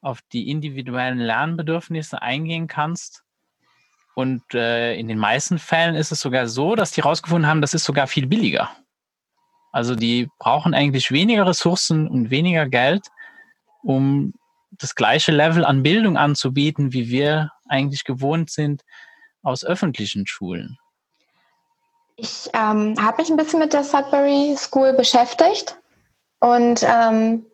[0.00, 3.22] auf die individuellen Lernbedürfnisse eingehen kannst.
[4.14, 7.72] Und äh, in den meisten Fällen ist es sogar so, dass die herausgefunden haben, das
[7.72, 8.70] ist sogar viel billiger.
[9.72, 13.06] Also die brauchen eigentlich weniger Ressourcen und weniger Geld,
[13.82, 14.34] um
[14.72, 18.82] das gleiche Level an Bildung anzubieten, wie wir eigentlich gewohnt sind
[19.42, 20.78] aus öffentlichen Schulen.
[22.16, 25.78] Ich ähm, habe mich ein bisschen mit der Sudbury School beschäftigt
[26.40, 27.46] und ähm,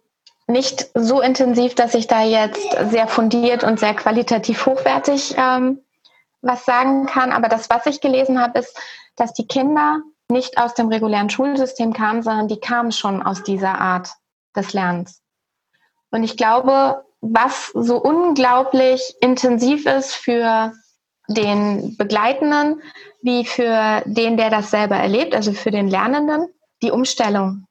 [0.49, 5.83] nicht so intensiv, dass ich da jetzt sehr fundiert und sehr qualitativ hochwertig ähm,
[6.41, 7.33] was sagen kann.
[7.33, 8.77] Aber das, was ich gelesen habe, ist,
[9.17, 13.81] dass die Kinder nicht aus dem regulären Schulsystem kamen, sondern die kamen schon aus dieser
[13.81, 14.11] Art
[14.57, 15.23] des Lernens.
[16.11, 20.73] Und ich glaube, was so unglaublich intensiv ist für
[21.29, 22.83] den Begleitenden
[23.21, 26.49] wie für den, der das selber erlebt, also für den Lernenden,
[26.83, 27.67] die Umstellung.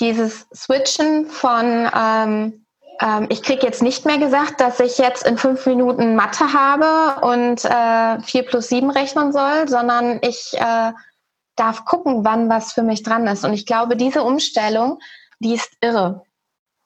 [0.00, 2.66] Dieses Switchen von, ähm,
[3.00, 7.26] ähm, ich kriege jetzt nicht mehr gesagt, dass ich jetzt in fünf Minuten Mathe habe
[7.26, 10.92] und äh, 4 plus 7 rechnen soll, sondern ich äh,
[11.56, 13.44] darf gucken, wann was für mich dran ist.
[13.44, 14.98] Und ich glaube, diese Umstellung,
[15.40, 16.24] die ist irre.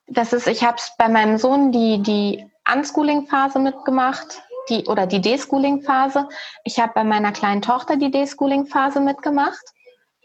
[0.06, 6.28] Das ist, ich habe bei meinem Sohn die, die Unschooling-Phase mitgemacht, die oder die Deschooling-Phase.
[6.64, 9.62] Ich habe bei meiner kleinen Tochter die Deschooling-Phase mitgemacht.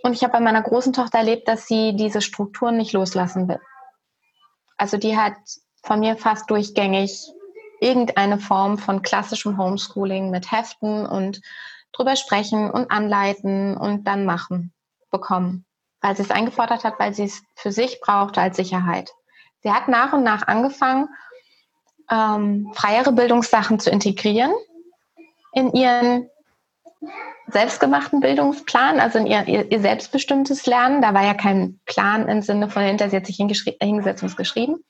[0.04, 3.60] Und ich habe bei meiner großen Tochter erlebt, dass sie diese Strukturen nicht loslassen will.
[4.78, 5.34] Also die hat
[5.84, 7.32] von mir fast durchgängig
[7.82, 11.42] irgendeine Form von klassischem Homeschooling mit Heften und
[11.92, 14.74] drüber sprechen und anleiten und dann machen
[15.12, 15.66] bekommen,
[16.02, 19.12] weil sie es eingefordert hat, weil sie es für sich brauchte als Sicherheit.
[19.62, 21.10] Sie hat nach und nach angefangen,
[22.10, 24.52] ähm, freiere Bildungssachen zu integrieren
[25.54, 26.30] in ihren
[27.52, 31.02] selbstgemachten Bildungsplan, also in ihr, ihr, ihr, selbstbestimmtes Lernen.
[31.02, 34.36] Da war ja kein Plan im Sinne von hinter, sie hat sich hingesetzt und es
[34.36, 34.84] geschrieben.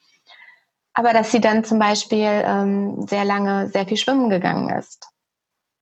[0.94, 5.08] Aber dass sie dann zum Beispiel ähm, sehr lange sehr viel schwimmen gegangen ist.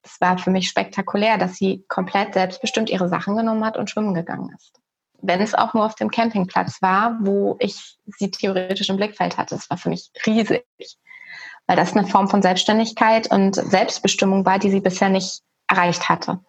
[0.04, 4.14] Das war für mich spektakulär, dass sie komplett selbstbestimmt ihre Sachen genommen hat und schwimmen
[4.14, 4.80] gegangen ist.
[5.22, 9.56] Wenn es auch nur auf dem Campingplatz war, wo ich sie theoretisch im Blickfeld hatte.
[9.56, 10.66] Das war für mich riesig
[11.68, 16.40] weil das eine Form von Selbstständigkeit und Selbstbestimmung war, die sie bisher nicht erreicht hatte.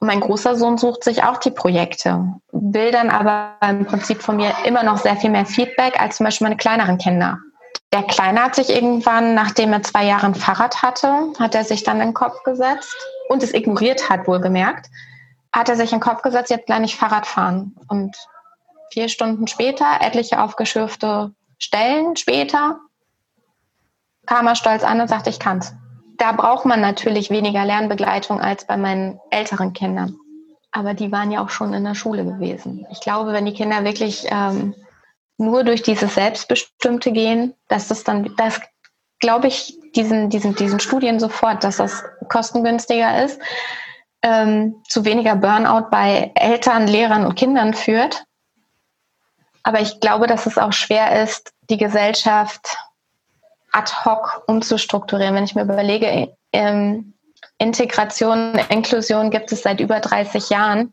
[0.00, 4.52] Mein großer Sohn sucht sich auch die Projekte, will dann aber im Prinzip von mir
[4.64, 7.38] immer noch sehr viel mehr Feedback als zum Beispiel meine kleineren Kinder.
[7.92, 11.82] Der Kleine hat sich irgendwann, nachdem er zwei Jahre ein Fahrrad hatte, hat er sich
[11.84, 12.94] dann in den Kopf gesetzt
[13.28, 14.88] und es ignoriert hat, wohlgemerkt,
[15.52, 17.74] hat er sich in den Kopf gesetzt, jetzt lerne ich Fahrrad fahren.
[17.88, 18.16] Und
[18.92, 22.78] vier Stunden später, etliche aufgeschürfte Stellen später,
[24.26, 25.74] kam er stolz an und sagte, ich kann's.
[26.18, 30.16] Da braucht man natürlich weniger Lernbegleitung als bei meinen älteren Kindern.
[30.72, 32.86] Aber die waren ja auch schon in der Schule gewesen.
[32.90, 34.74] Ich glaube, wenn die Kinder wirklich ähm,
[35.38, 38.60] nur durch dieses Selbstbestimmte gehen, dass das dann, das
[39.20, 43.40] glaube ich diesen, diesen, diesen Studien sofort, dass das kostengünstiger ist,
[44.22, 48.24] ähm, zu weniger Burnout bei Eltern, Lehrern und Kindern führt.
[49.62, 52.76] Aber ich glaube, dass es auch schwer ist, die Gesellschaft
[53.72, 55.34] ad hoc umzustrukturieren.
[55.34, 57.14] Wenn ich mir überlege, ähm,
[57.58, 60.92] Integration, Inklusion gibt es seit über 30 Jahren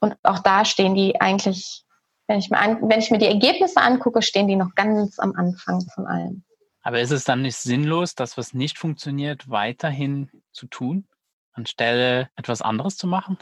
[0.00, 1.84] und auch da stehen die eigentlich,
[2.26, 5.32] wenn ich, mir an, wenn ich mir die Ergebnisse angucke, stehen die noch ganz am
[5.36, 6.44] Anfang von allem.
[6.82, 11.06] Aber ist es dann nicht sinnlos, das, was nicht funktioniert, weiterhin zu tun,
[11.52, 13.38] anstelle etwas anderes zu machen?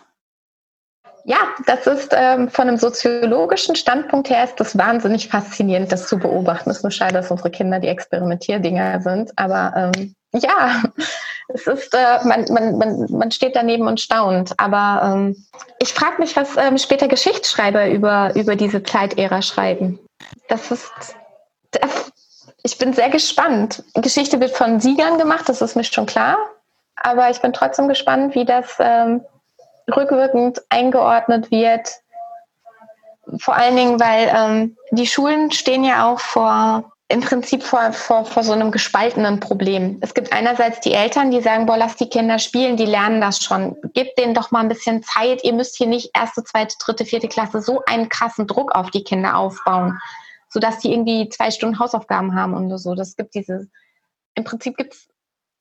[1.25, 6.19] Ja, das ist ähm, von einem soziologischen Standpunkt her ist das wahnsinnig faszinierend, das zu
[6.19, 6.71] beobachten.
[6.71, 9.33] Es ist nur schade, dass unsere Kinder die Experimentierdinger sind.
[9.37, 10.83] Aber ähm, ja,
[11.49, 14.59] es ist, äh, man, man, man, man steht daneben und staunt.
[14.59, 15.47] Aber ähm,
[15.79, 19.99] ich frage mich, was ähm, später Geschichtsschreiber über, über diese Zeitära schreiben.
[20.49, 20.91] Das ist,
[21.73, 22.13] das,
[22.63, 23.83] ich bin sehr gespannt.
[23.95, 26.39] Geschichte wird von Siegern gemacht, das ist mir schon klar.
[26.97, 29.23] Aber ich bin trotzdem gespannt, wie das ähm,
[29.97, 31.89] rückwirkend eingeordnet wird.
[33.39, 38.25] Vor allen Dingen, weil ähm, die Schulen stehen ja auch vor im Prinzip vor, vor,
[38.25, 39.99] vor so einem gespaltenen Problem.
[40.01, 43.43] Es gibt einerseits die Eltern, die sagen, boah, lass die Kinder spielen, die lernen das
[43.43, 43.77] schon.
[43.95, 45.43] Gebt denen doch mal ein bisschen Zeit.
[45.43, 49.03] Ihr müsst hier nicht erste, zweite, dritte, vierte Klasse so einen krassen Druck auf die
[49.03, 49.99] Kinder aufbauen,
[50.51, 52.95] sodass die irgendwie zwei Stunden Hausaufgaben haben und so.
[52.95, 53.67] Das gibt diese,
[54.37, 55.09] im Prinzip gibt es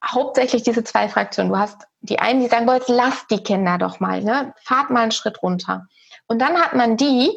[0.06, 1.52] hauptsächlich diese zwei Fraktionen.
[1.52, 4.54] Du hast die einen, die sagen, boah, jetzt lass die Kinder doch mal, ne?
[4.64, 5.88] fahrt mal einen Schritt runter.
[6.28, 7.32] Und dann hat man die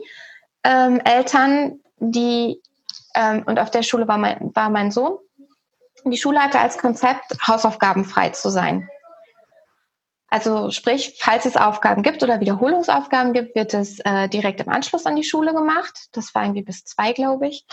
[0.65, 2.61] ähm, Eltern, die,
[3.15, 5.19] ähm, und auf der Schule war mein, war mein Sohn,
[6.05, 8.89] die Schule hatte als Konzept, hausaufgabenfrei zu sein.
[10.29, 15.05] Also sprich, falls es Aufgaben gibt oder Wiederholungsaufgaben gibt, wird es äh, direkt im Anschluss
[15.05, 16.09] an die Schule gemacht.
[16.13, 17.67] Das war irgendwie bis zwei, glaube ich.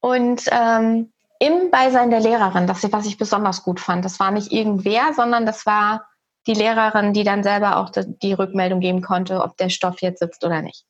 [0.00, 1.13] Und ähm,
[1.44, 4.04] im Beisein der Lehrerin, das was ich besonders gut fand.
[4.04, 6.08] Das war nicht irgendwer, sondern das war
[6.46, 10.44] die Lehrerin, die dann selber auch die Rückmeldung geben konnte, ob der Stoff jetzt sitzt
[10.44, 10.84] oder nicht.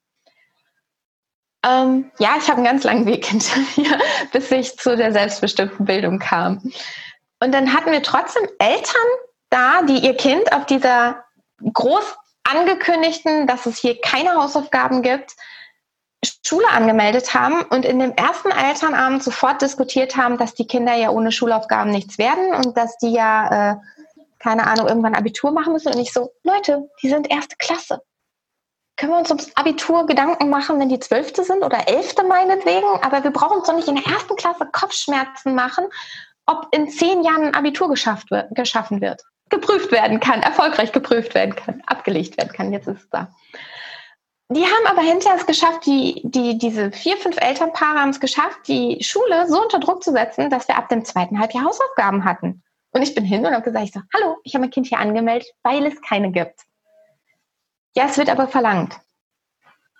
[1.64, 3.98] Ähm, ja, ich habe einen ganz langen Weg hinter mir,
[4.32, 6.62] bis ich zu der selbstbestimmten Bildung kam.
[7.40, 9.06] Und dann hatten wir trotzdem Eltern
[9.50, 11.24] da, die ihr Kind auf dieser
[11.72, 15.34] groß angekündigten, dass es hier keine Hausaufgaben gibt,
[16.46, 21.10] Schule angemeldet haben und in dem ersten Elternabend sofort diskutiert haben, dass die Kinder ja
[21.10, 23.76] ohne Schulaufgaben nichts werden und dass die ja, äh,
[24.38, 25.92] keine Ahnung, irgendwann Abitur machen müssen.
[25.92, 28.02] Und ich so, Leute, die sind erste Klasse.
[28.96, 32.86] Können wir uns ums Abitur Gedanken machen, wenn die Zwölfte sind oder Elfte meinetwegen?
[33.02, 35.86] Aber wir brauchen uns doch nicht in der ersten Klasse Kopfschmerzen machen,
[36.46, 41.34] ob in zehn Jahren ein Abitur geschafft wird, geschaffen wird, geprüft werden kann, erfolgreich geprüft
[41.34, 42.72] werden kann, abgelegt werden kann.
[42.72, 43.28] Jetzt ist es da.
[44.50, 48.68] Die haben aber hinterher es geschafft, die, die, diese vier, fünf Elternpaare haben es geschafft,
[48.68, 52.62] die Schule so unter Druck zu setzen, dass wir ab dem zweiten Halbjahr Hausaufgaben hatten.
[52.90, 54.98] Und ich bin hin und habe gesagt, ich so, hallo, ich habe mein Kind hier
[54.98, 56.60] angemeldet, weil es keine gibt.
[57.96, 59.00] Ja, es wird aber verlangt.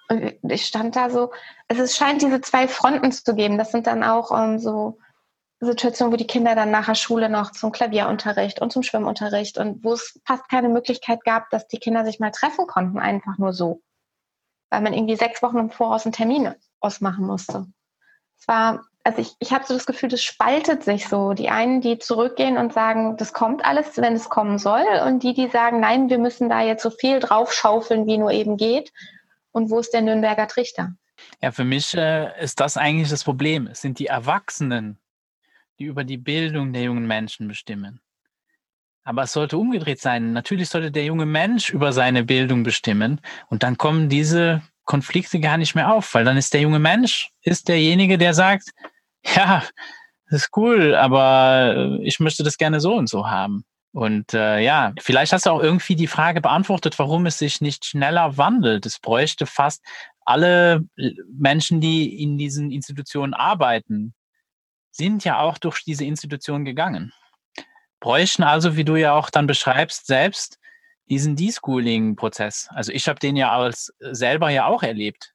[0.09, 1.33] Und ich stand da so,
[1.69, 3.57] also es scheint diese zwei Fronten zu geben.
[3.57, 4.99] Das sind dann auch ähm, so
[5.61, 9.83] Situationen, wo die Kinder dann nach der Schule noch zum Klavierunterricht und zum Schwimmunterricht und
[9.83, 13.53] wo es fast keine Möglichkeit gab, dass die Kinder sich mal treffen konnten, einfach nur
[13.53, 13.81] so.
[14.71, 17.67] Weil man irgendwie sechs Wochen im Voraus einen Termin ausmachen musste.
[18.39, 21.33] Es war, also ich, ich habe so das Gefühl, das spaltet sich so.
[21.33, 25.35] Die einen, die zurückgehen und sagen, das kommt alles, wenn es kommen soll, und die,
[25.35, 28.93] die sagen, nein, wir müssen da jetzt so viel draufschaufeln, wie nur eben geht.
[29.53, 30.95] Und wo ist der Nürnberger Trichter?
[31.41, 33.69] Ja, für mich äh, ist das eigentlich das Problem.
[33.69, 34.99] Es sind die Erwachsenen,
[35.79, 38.01] die über die Bildung der jungen Menschen bestimmen.
[39.05, 40.33] Aber es sollte umgedreht sein.
[40.33, 43.21] Natürlich sollte der junge Mensch über seine Bildung bestimmen.
[43.49, 47.31] Und dann kommen diese Konflikte gar nicht mehr auf, weil dann ist der junge Mensch,
[47.43, 48.71] ist derjenige, der sagt,
[49.35, 49.63] ja,
[50.31, 53.65] das ist cool, aber ich möchte das gerne so und so haben.
[53.93, 57.85] Und äh, ja, vielleicht hast du auch irgendwie die Frage beantwortet, warum es sich nicht
[57.85, 58.87] schneller wandelt.
[58.87, 59.85] Es bräuchte fast
[60.25, 60.85] alle
[61.29, 64.15] Menschen, die in diesen Institutionen arbeiten,
[64.91, 67.13] sind ja auch durch diese Institution gegangen.
[68.05, 70.59] Bräuchten also, wie du ja auch dann beschreibst, selbst
[71.09, 72.69] diesen Deschooling-Prozess.
[72.69, 75.33] Also ich habe den ja als selber ja auch erlebt.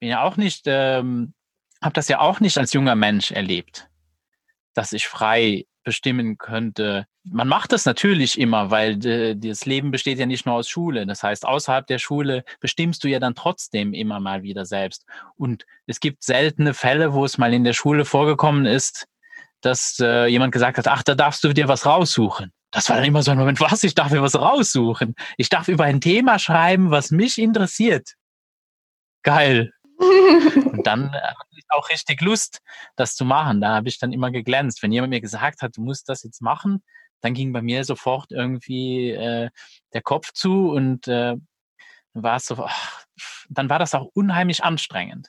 [0.00, 1.32] Bin ja auch nicht, ähm,
[1.80, 3.88] habe das ja auch nicht als junger Mensch erlebt,
[4.74, 7.06] dass ich frei bestimmen könnte.
[7.22, 11.06] Man macht das natürlich immer, weil äh, das Leben besteht ja nicht nur aus Schule.
[11.06, 15.06] Das heißt, außerhalb der Schule bestimmst du ja dann trotzdem immer mal wieder selbst.
[15.36, 19.06] Und es gibt seltene Fälle, wo es mal in der Schule vorgekommen ist,
[19.64, 22.52] dass äh, jemand gesagt hat, ach, da darfst du dir was raussuchen.
[22.70, 25.14] Das war dann immer so ein Moment, was, ich darf mir was raussuchen.
[25.36, 28.14] Ich darf über ein Thema schreiben, was mich interessiert.
[29.22, 29.72] Geil.
[29.98, 32.60] Und dann äh, hatte ich auch richtig Lust,
[32.96, 33.60] das zu machen.
[33.60, 34.82] Da habe ich dann immer geglänzt.
[34.82, 36.82] Wenn jemand mir gesagt hat, du musst das jetzt machen,
[37.20, 39.50] dann ging bei mir sofort irgendwie äh,
[39.94, 41.36] der Kopf zu und äh,
[42.12, 43.04] war es so, ach,
[43.48, 45.28] dann war das auch unheimlich anstrengend.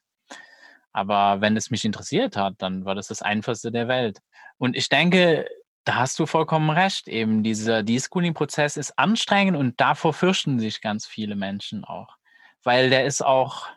[0.96, 4.20] Aber wenn es mich interessiert hat, dann war das das Einfachste der Welt.
[4.58, 5.46] Und ich denke,
[5.84, 7.10] da hast du vollkommen recht.
[7.10, 12.16] Eben dieser De-Schooling-Prozess ist anstrengend und davor fürchten sich ganz viele Menschen auch.
[12.64, 13.68] Weil der ist auch,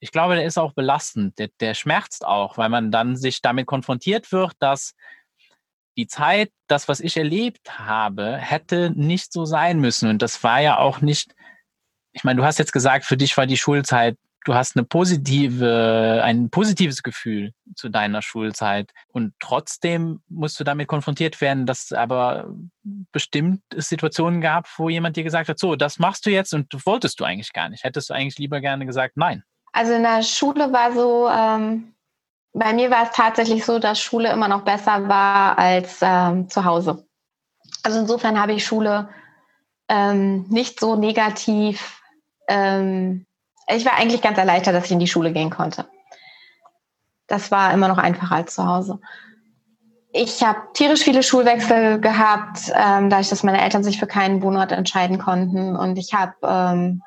[0.00, 1.38] ich glaube, der ist auch belastend.
[1.38, 4.96] Der, der schmerzt auch, weil man dann sich damit konfrontiert wird, dass
[5.96, 10.10] die Zeit, das, was ich erlebt habe, hätte nicht so sein müssen.
[10.10, 11.32] Und das war ja auch nicht,
[12.10, 16.20] ich meine, du hast jetzt gesagt, für dich war die Schulzeit, du hast eine positive,
[16.22, 18.92] ein positives Gefühl zu deiner Schulzeit.
[19.08, 22.48] Und trotzdem musst du damit konfrontiert werden, dass es aber
[23.10, 27.18] bestimmt Situationen gab, wo jemand dir gesagt hat, so, das machst du jetzt und wolltest
[27.18, 27.82] du eigentlich gar nicht.
[27.82, 29.42] Hättest du eigentlich lieber gerne gesagt, nein.
[29.72, 31.92] Also in der Schule war so, ähm,
[32.52, 36.64] bei mir war es tatsächlich so, dass Schule immer noch besser war als ähm, zu
[36.64, 37.04] Hause.
[37.82, 39.08] Also insofern habe ich Schule
[39.88, 42.00] ähm, nicht so negativ.
[42.48, 43.25] Ähm,
[43.68, 45.86] ich war eigentlich ganz erleichtert, dass ich in die Schule gehen konnte.
[47.26, 49.00] Das war immer noch einfacher als zu Hause.
[50.12, 54.72] Ich habe tierisch viele Schulwechsel gehabt, ähm, dadurch, dass meine Eltern sich für keinen Wohnort
[54.72, 55.76] entscheiden konnten.
[55.76, 57.02] Und ich habe ähm,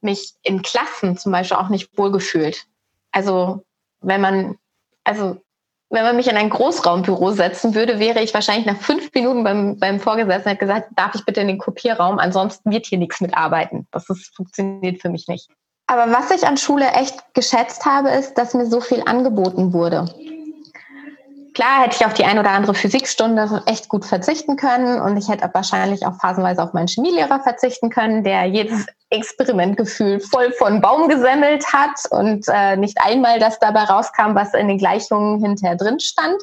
[0.00, 2.66] mich in Klassen zum Beispiel auch nicht wohlgefühlt.
[3.10, 3.64] Also
[4.00, 4.56] wenn man,
[5.04, 5.38] also
[5.90, 9.78] wenn man mich in ein Großraumbüro setzen würde, wäre ich wahrscheinlich nach fünf Minuten beim,
[9.78, 13.86] beim Vorgesetzten und gesagt, darf ich bitte in den Kopierraum, ansonsten wird hier nichts mitarbeiten.
[13.90, 15.50] Das ist, funktioniert für mich nicht.
[15.86, 20.06] Aber was ich an Schule echt geschätzt habe, ist, dass mir so viel angeboten wurde.
[21.54, 25.28] Klar hätte ich auf die ein oder andere Physikstunde echt gut verzichten können und ich
[25.28, 31.08] hätte wahrscheinlich auch phasenweise auf meinen Chemielehrer verzichten können, der jedes Experimentgefühl voll von Baum
[31.08, 36.00] gesemmelt hat und äh, nicht einmal das dabei rauskam, was in den Gleichungen hinterher drin
[36.00, 36.40] stand.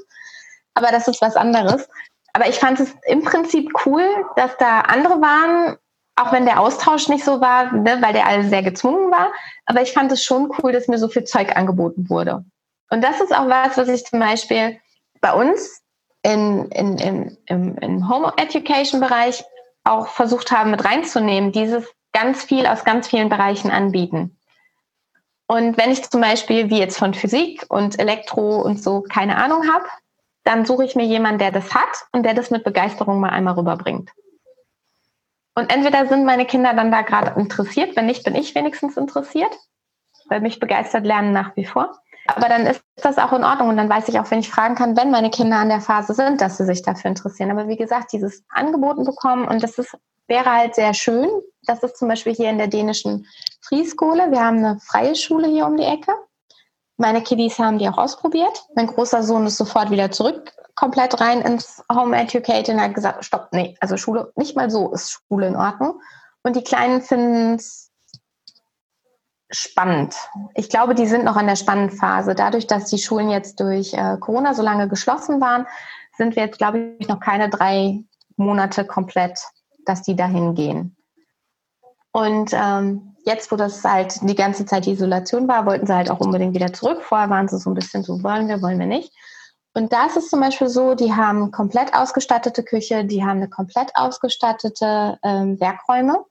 [0.76, 1.90] Aber das ist was anderes.
[2.34, 4.04] Aber ich fand es im Prinzip cool,
[4.36, 5.78] dass da andere waren,
[6.20, 9.32] auch wenn der Austausch nicht so war, ne, weil der alle sehr gezwungen war.
[9.66, 12.44] Aber ich fand es schon cool, dass mir so viel Zeug angeboten wurde.
[12.90, 14.80] Und das ist auch was, was ich zum Beispiel
[15.22, 15.82] bei uns
[16.24, 19.44] in, in, in, im, im Home Education Bereich
[19.84, 24.38] auch versucht haben mit reinzunehmen, dieses ganz viel aus ganz vielen Bereichen anbieten.
[25.48, 29.72] Und wenn ich zum Beispiel, wie jetzt von Physik und Elektro und so, keine Ahnung
[29.72, 29.86] habe,
[30.44, 33.56] dann suche ich mir jemanden, der das hat und der das mit Begeisterung mal einmal
[33.56, 34.12] rüberbringt.
[35.60, 39.51] Und entweder sind meine Kinder dann da gerade interessiert, wenn nicht, bin ich wenigstens interessiert,
[40.30, 41.99] weil mich begeistert lernen nach wie vor.
[42.28, 44.76] Aber dann ist das auch in Ordnung und dann weiß ich auch, wenn ich fragen
[44.76, 47.51] kann, wenn meine Kinder an der Phase sind, dass sie sich dafür interessieren.
[47.51, 49.97] Aber wie gesagt, dieses Angeboten bekommen und das ist,
[50.28, 51.28] wäre halt sehr schön.
[51.64, 53.28] Das ist zum Beispiel hier in der dänischen
[53.60, 54.32] Frieschule.
[54.32, 56.14] Wir haben eine freie Schule hier um die Ecke.
[56.95, 58.64] Meine Kiddies haben die auch ausprobiert.
[58.76, 63.26] Mein großer Sohn ist sofort wieder zurück, komplett rein ins Home Educating und hat gesagt,
[63.26, 66.00] stopp, nee, also Schule, nicht mal so ist Schule in Ordnung.
[66.42, 67.92] Und die Kleinen finden es
[69.52, 70.16] spannend.
[70.56, 72.34] Ich glaube, die sind noch an der spannenden Phase.
[72.34, 75.68] Dadurch, dass die Schulen jetzt durch äh, Corona so lange geschlossen waren,
[76.18, 78.02] sind wir jetzt, glaube ich, noch keine drei
[78.38, 79.38] Monate komplett,
[79.86, 80.96] dass die dahin gehen.
[82.14, 86.10] Und ähm, jetzt, wo das halt die ganze Zeit die Isolation war, wollten sie halt
[86.10, 87.02] auch unbedingt wieder zurück.
[87.02, 89.12] Vorher waren sie so ein bisschen so, wollen wir, wollen wir nicht.
[89.74, 93.50] Und da ist es zum Beispiel so, die haben komplett ausgestattete Küche, die haben eine
[93.50, 96.26] komplett ausgestattete ähm, Werkräume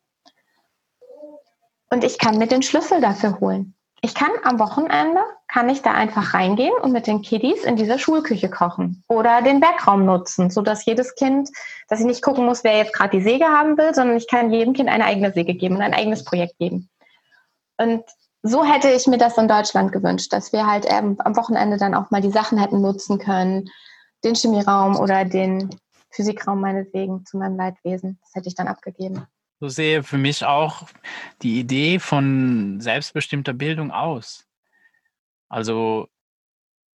[1.90, 3.74] und ich kann mir den Schlüssel dafür holen.
[4.00, 7.98] Ich kann am Wochenende, kann ich da einfach reingehen und mit den Kiddies in dieser
[7.98, 11.48] Schulküche kochen oder den Werkraum nutzen, sodass jedes Kind,
[11.88, 14.52] dass ich nicht gucken muss, wer jetzt gerade die Säge haben will, sondern ich kann
[14.52, 16.88] jedem Kind eine eigene Säge geben und ein eigenes Projekt geben.
[17.76, 18.04] Und
[18.42, 21.94] so hätte ich mir das in Deutschland gewünscht, dass wir halt ähm, am Wochenende dann
[21.94, 23.70] auch mal die Sachen hätten nutzen können,
[24.24, 25.70] den Chemieraum oder den
[26.10, 28.18] Physikraum meinetwegen zu meinem Leidwesen.
[28.22, 29.26] Das hätte ich dann abgegeben.
[29.60, 30.88] So sehe für mich auch
[31.42, 34.46] die Idee von selbstbestimmter Bildung aus.
[35.48, 36.08] Also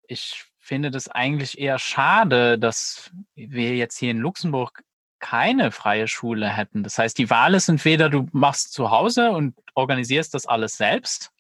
[0.07, 4.85] ich finde das eigentlich eher schade, dass wir jetzt hier in Luxemburg
[5.23, 6.83] keine freie Schule hätten.
[6.83, 11.31] Das heißt, die Wahl ist entweder du machst zu Hause und organisierst das alles selbst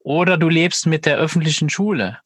[0.00, 2.18] oder du lebst mit der öffentlichen Schule.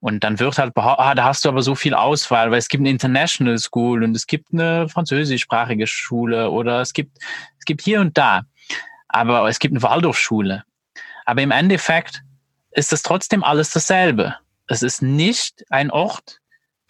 [0.00, 2.82] Und dann wird halt ah, da hast du aber so viel Auswahl, weil es gibt
[2.82, 7.18] eine International School und es gibt eine französischsprachige Schule oder es gibt,
[7.58, 8.42] es gibt hier und da.
[9.08, 10.64] Aber es gibt eine Waldorfschule.
[11.24, 12.22] Aber im Endeffekt
[12.70, 14.36] ist es trotzdem alles dasselbe.
[14.66, 16.40] Es ist nicht ein Ort,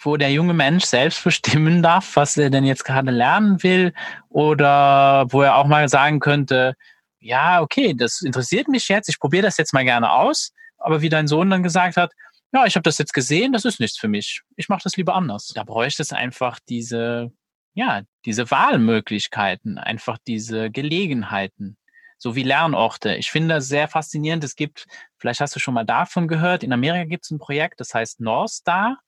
[0.04, 3.92] wo der junge Mensch selbst bestimmen darf, was er denn jetzt gerade lernen will
[4.28, 6.74] oder wo er auch mal sagen könnte,
[7.20, 10.52] ja, okay, das interessiert mich jetzt, ich probiere das jetzt mal gerne aus.
[10.76, 12.12] Aber wie dein Sohn dann gesagt hat,
[12.52, 14.42] ja, ich habe das jetzt gesehen, das ist nichts für mich.
[14.56, 15.48] Ich mache das lieber anders.
[15.54, 17.32] Da bräuchte es einfach diese,
[17.72, 21.76] ja, diese Wahlmöglichkeiten, einfach diese Gelegenheiten,
[22.18, 23.16] so wie Lernorte.
[23.16, 24.44] Ich finde das sehr faszinierend.
[24.44, 24.86] Es gibt,
[25.16, 28.20] vielleicht hast du schon mal davon gehört, in Amerika gibt es ein Projekt, das heißt
[28.20, 28.98] North Star.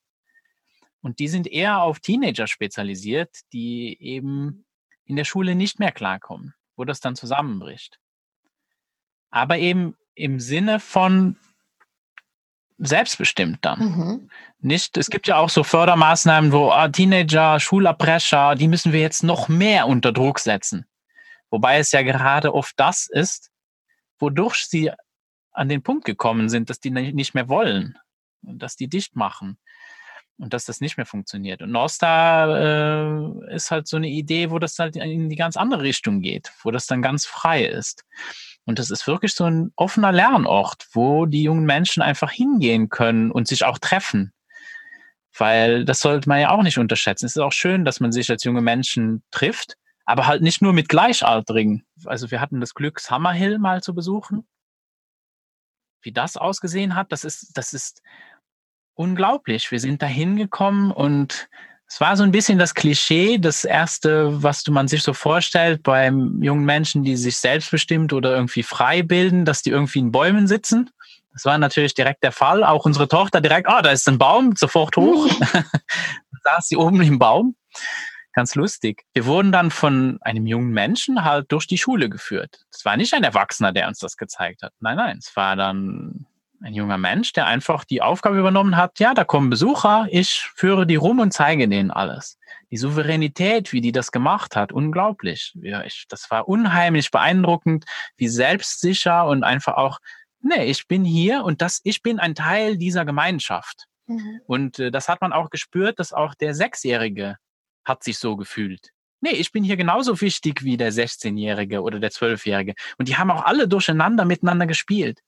[1.02, 4.64] Und die sind eher auf Teenager spezialisiert, die eben
[5.04, 8.00] in der Schule nicht mehr klarkommen, wo das dann zusammenbricht.
[9.30, 11.36] Aber eben im Sinne von
[12.78, 13.78] selbstbestimmt dann.
[13.78, 14.30] Mhm.
[14.58, 19.22] Nicht, es gibt ja auch so Fördermaßnahmen, wo ah, Teenager, Schulabbrecher, die müssen wir jetzt
[19.22, 20.86] noch mehr unter Druck setzen.
[21.50, 23.50] Wobei es ja gerade oft das ist,
[24.18, 24.90] wodurch sie
[25.52, 27.98] an den Punkt gekommen sind, dass die nicht mehr wollen
[28.42, 29.58] und dass die dicht machen
[30.38, 31.62] und dass das nicht mehr funktioniert.
[31.62, 35.82] Und Northstar äh, ist halt so eine Idee, wo das halt in die ganz andere
[35.82, 38.04] Richtung geht, wo das dann ganz frei ist.
[38.64, 43.30] Und das ist wirklich so ein offener Lernort, wo die jungen Menschen einfach hingehen können
[43.30, 44.32] und sich auch treffen.
[45.38, 47.26] Weil das sollte man ja auch nicht unterschätzen.
[47.26, 50.72] Es ist auch schön, dass man sich als junge Menschen trifft, aber halt nicht nur
[50.72, 51.86] mit Gleichaltrigen.
[52.04, 54.46] Also wir hatten das Glück, Summerhill mal zu besuchen.
[56.02, 58.02] Wie das ausgesehen hat, das ist, das ist
[58.96, 59.70] unglaublich.
[59.70, 61.48] Wir sind da hingekommen und
[61.88, 66.42] es war so ein bisschen das Klischee, das erste, was man sich so vorstellt beim
[66.42, 70.90] jungen Menschen, die sich selbstbestimmt oder irgendwie frei bilden, dass die irgendwie in Bäumen sitzen.
[71.32, 72.64] Das war natürlich direkt der Fall.
[72.64, 75.28] Auch unsere Tochter direkt, ah, oh, da ist ein Baum, sofort hoch.
[75.52, 75.62] da
[76.42, 77.54] saß sie oben im Baum.
[78.32, 79.04] Ganz lustig.
[79.14, 82.64] Wir wurden dann von einem jungen Menschen halt durch die Schule geführt.
[82.70, 84.72] Es war nicht ein Erwachsener, der uns das gezeigt hat.
[84.80, 86.26] Nein, nein, es war dann
[86.66, 90.86] ein junger Mensch, der einfach die Aufgabe übernommen hat, ja, da kommen Besucher, ich führe
[90.86, 92.38] die rum und zeige denen alles.
[92.70, 95.56] Die Souveränität, wie die das gemacht hat, unglaublich.
[95.62, 97.84] Ja, ich, das war unheimlich beeindruckend,
[98.16, 100.00] wie selbstsicher und einfach auch,
[100.40, 103.84] nee, ich bin hier und das, ich bin ein Teil dieser Gemeinschaft.
[104.06, 104.40] Mhm.
[104.46, 107.36] Und äh, das hat man auch gespürt, dass auch der Sechsjährige
[107.84, 108.90] hat sich so gefühlt.
[109.20, 112.74] Nee, ich bin hier genauso wichtig wie der 16-Jährige oder der 12-Jährige.
[112.98, 115.20] Und die haben auch alle durcheinander miteinander gespielt.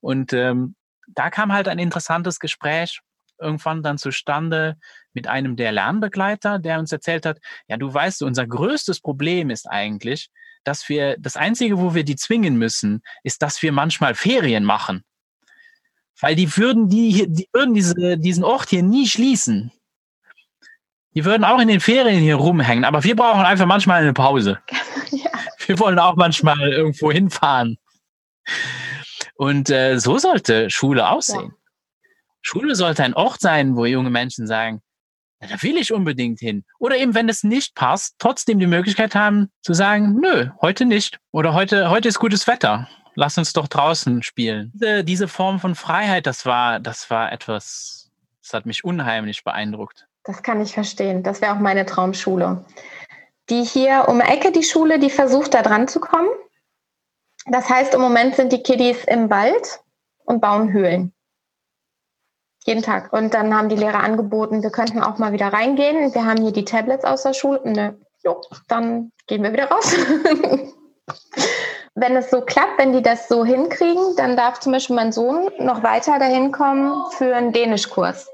[0.00, 0.76] Und ähm,
[1.08, 3.00] da kam halt ein interessantes Gespräch
[3.40, 4.76] irgendwann dann zustande
[5.12, 7.38] mit einem der Lernbegleiter, der uns erzählt hat,
[7.68, 10.30] ja, du weißt, unser größtes Problem ist eigentlich,
[10.64, 15.02] dass wir, das Einzige, wo wir die zwingen müssen, ist, dass wir manchmal Ferien machen.
[16.20, 19.72] Weil die würden, die, die würden diese, diesen Ort hier nie schließen.
[21.14, 24.58] Die würden auch in den Ferien hier rumhängen, aber wir brauchen einfach manchmal eine Pause.
[25.10, 25.30] Ja.
[25.66, 27.78] Wir wollen auch manchmal irgendwo hinfahren.
[29.36, 31.50] Und äh, so sollte Schule aussehen.
[31.50, 31.58] Ja.
[32.42, 34.82] Schule sollte ein Ort sein, wo junge Menschen sagen,
[35.40, 36.64] ja, da will ich unbedingt hin.
[36.78, 41.18] Oder eben, wenn es nicht passt, trotzdem die Möglichkeit haben zu sagen, nö, heute nicht.
[41.30, 42.88] Oder heute, heute ist gutes Wetter.
[43.14, 44.72] Lass uns doch draußen spielen.
[44.74, 48.10] Diese, diese Form von Freiheit, das war, das war etwas,
[48.42, 50.07] das hat mich unheimlich beeindruckt.
[50.28, 51.22] Das kann ich verstehen.
[51.22, 52.62] Das wäre auch meine Traumschule.
[53.48, 56.28] Die hier um die Ecke, die Schule, die versucht da dran zu kommen.
[57.46, 59.80] Das heißt, im Moment sind die Kiddies im Wald
[60.26, 61.14] und bauen Höhlen.
[62.66, 63.10] Jeden Tag.
[63.14, 66.14] Und dann haben die Lehrer angeboten, wir könnten auch mal wieder reingehen.
[66.14, 67.62] Wir haben hier die Tablets aus der Schule.
[67.64, 69.96] Nö, jo, dann gehen wir wieder raus.
[71.94, 75.48] wenn es so klappt, wenn die das so hinkriegen, dann darf zum Beispiel mein Sohn
[75.58, 78.28] noch weiter dahin kommen für einen Dänischkurs.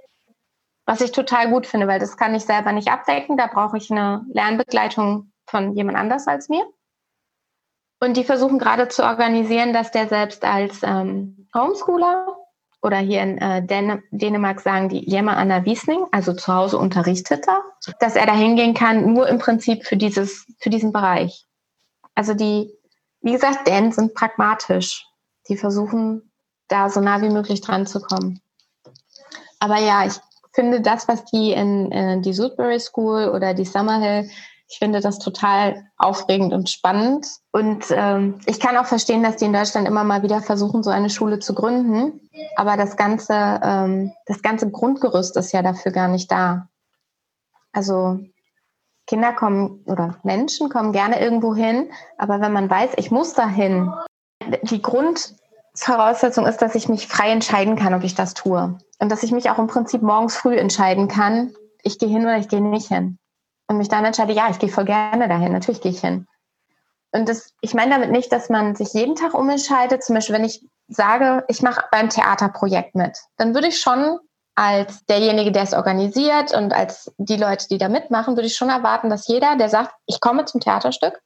[0.87, 3.37] Was ich total gut finde, weil das kann ich selber nicht abdecken.
[3.37, 6.65] Da brauche ich eine Lernbegleitung von jemand anders als mir.
[8.01, 12.37] Und die versuchen gerade zu organisieren, dass der selbst als ähm, Homeschooler
[12.83, 17.49] oder hier in äh, Dän Dänemark sagen die Jemma Anna Wiesning, also zu Hause unterrichtet
[17.49, 17.63] er,
[17.99, 21.47] dass er da hingehen kann, nur im Prinzip für dieses, für diesen Bereich.
[22.15, 22.71] Also die,
[23.23, 25.07] wie gesagt, Dänen sind pragmatisch.
[25.49, 26.31] Die versuchen,
[26.69, 28.41] da so nah wie möglich dran zu kommen.
[29.61, 30.21] Aber ja, ich
[30.55, 34.29] finde das, was die in, in die Sudbury School oder die Summerhill
[34.69, 37.27] ich finde das total aufregend und spannend.
[37.53, 40.91] Und ähm, ich kann auch verstehen, dass die in Deutschland immer mal wieder versuchen, so
[40.91, 42.21] eine Schule zu gründen.
[42.57, 46.69] Aber das ganze, ähm, das ganze Grundgerüst ist ja dafür gar nicht da.
[47.73, 48.21] Also
[49.07, 53.93] Kinder kommen oder Menschen kommen gerne irgendwo hin, aber wenn man weiß, ich muss dahin,
[54.63, 54.81] die
[55.75, 58.79] Grundvoraussetzung ist, dass ich mich frei entscheiden kann, ob ich das tue.
[59.01, 62.39] Und dass ich mich auch im Prinzip morgens früh entscheiden kann, ich gehe hin oder
[62.39, 63.19] ich gehe nicht hin
[63.69, 66.27] und mich dann entscheide, ja, ich gehe voll gerne dahin, natürlich gehe ich hin.
[67.13, 70.03] Und das, ich meine damit nicht, dass man sich jeden Tag umentscheidet.
[70.03, 74.19] Zum Beispiel, wenn ich sage, ich mache beim Theaterprojekt mit, dann würde ich schon
[74.57, 78.71] als derjenige, der es organisiert und als die Leute, die da mitmachen, würde ich schon
[78.71, 81.21] erwarten, dass jeder, der sagt, ich komme zum Theaterstück,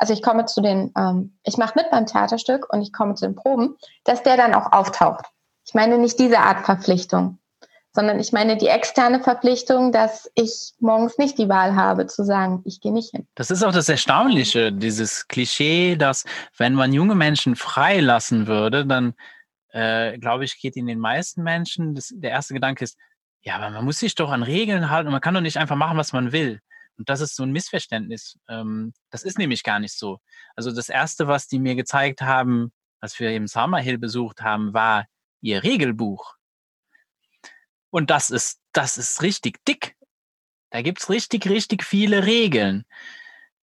[0.00, 3.26] also ich komme zu den, ähm, ich mache mit beim Theaterstück und ich komme zu
[3.26, 5.26] den Proben, dass der dann auch auftaucht.
[5.66, 7.40] Ich meine nicht diese Art Verpflichtung
[7.92, 12.62] sondern ich meine die externe Verpflichtung, dass ich morgens nicht die Wahl habe zu sagen,
[12.64, 13.26] ich gehe nicht hin.
[13.34, 16.24] Das ist auch das Erstaunliche, dieses Klischee, dass
[16.56, 19.14] wenn man junge Menschen freilassen würde, dann
[19.72, 22.96] äh, glaube ich, geht in den meisten Menschen das, der erste Gedanke ist,
[23.42, 25.76] ja, aber man muss sich doch an Regeln halten und man kann doch nicht einfach
[25.76, 26.60] machen, was man will.
[27.00, 28.38] Und das ist so ein Missverständnis.
[28.46, 30.20] Ähm, das ist nämlich gar nicht so.
[30.54, 35.06] Also das Erste, was die mir gezeigt haben, als wir eben Summerhill besucht haben, war
[35.40, 36.34] ihr Regelbuch.
[37.88, 39.96] Und das ist, das ist richtig dick.
[40.68, 42.84] Da gibt's richtig, richtig viele Regeln.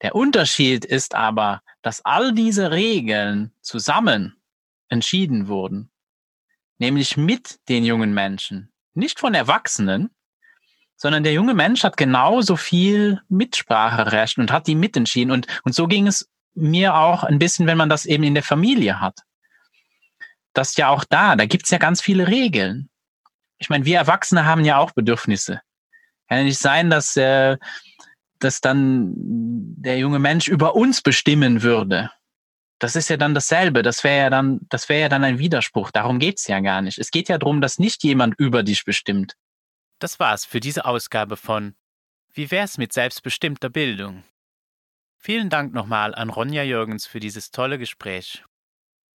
[0.02, 4.42] Der Unterschied ist aber, dass all diese Regeln zusammen
[4.90, 5.92] entschieden wurden.
[6.80, 8.74] Nämlich mit den jungen Menschen.
[8.96, 10.10] Nicht von Erwachsenen,
[10.98, 15.32] sondern der junge Mensch hat genauso viel Mitspracherecht und hat die mitentschieden.
[15.32, 18.44] Und, und so ging es mir auch ein bisschen, wenn man das eben in der
[18.44, 19.20] Familie hat.
[20.54, 22.90] Das ja auch da, da gibt's ja ganz viele Regeln
[23.58, 25.62] ich meine, wir Erwachsene haben ja auch Bedürfnisse.
[26.28, 27.58] Kann ja nicht sein, dass, äh,
[28.40, 32.12] dass dann der junge Mensch über uns bestimmen würde.
[32.80, 33.82] Das ist ja dann dasselbe.
[33.82, 35.90] Das wäre ja dann, das wäre ja dann ein Widerspruch.
[35.92, 37.00] Darum geht's ja gar nicht.
[37.00, 39.34] Es geht ja darum, dass nicht jemand über dich bestimmt.
[40.00, 41.76] Das war's für diese Ausgabe von
[42.32, 44.24] Wie wär's mit selbstbestimmter Bildung?
[45.16, 48.44] Vielen Dank nochmal an Ronja Jürgens für dieses tolle Gespräch.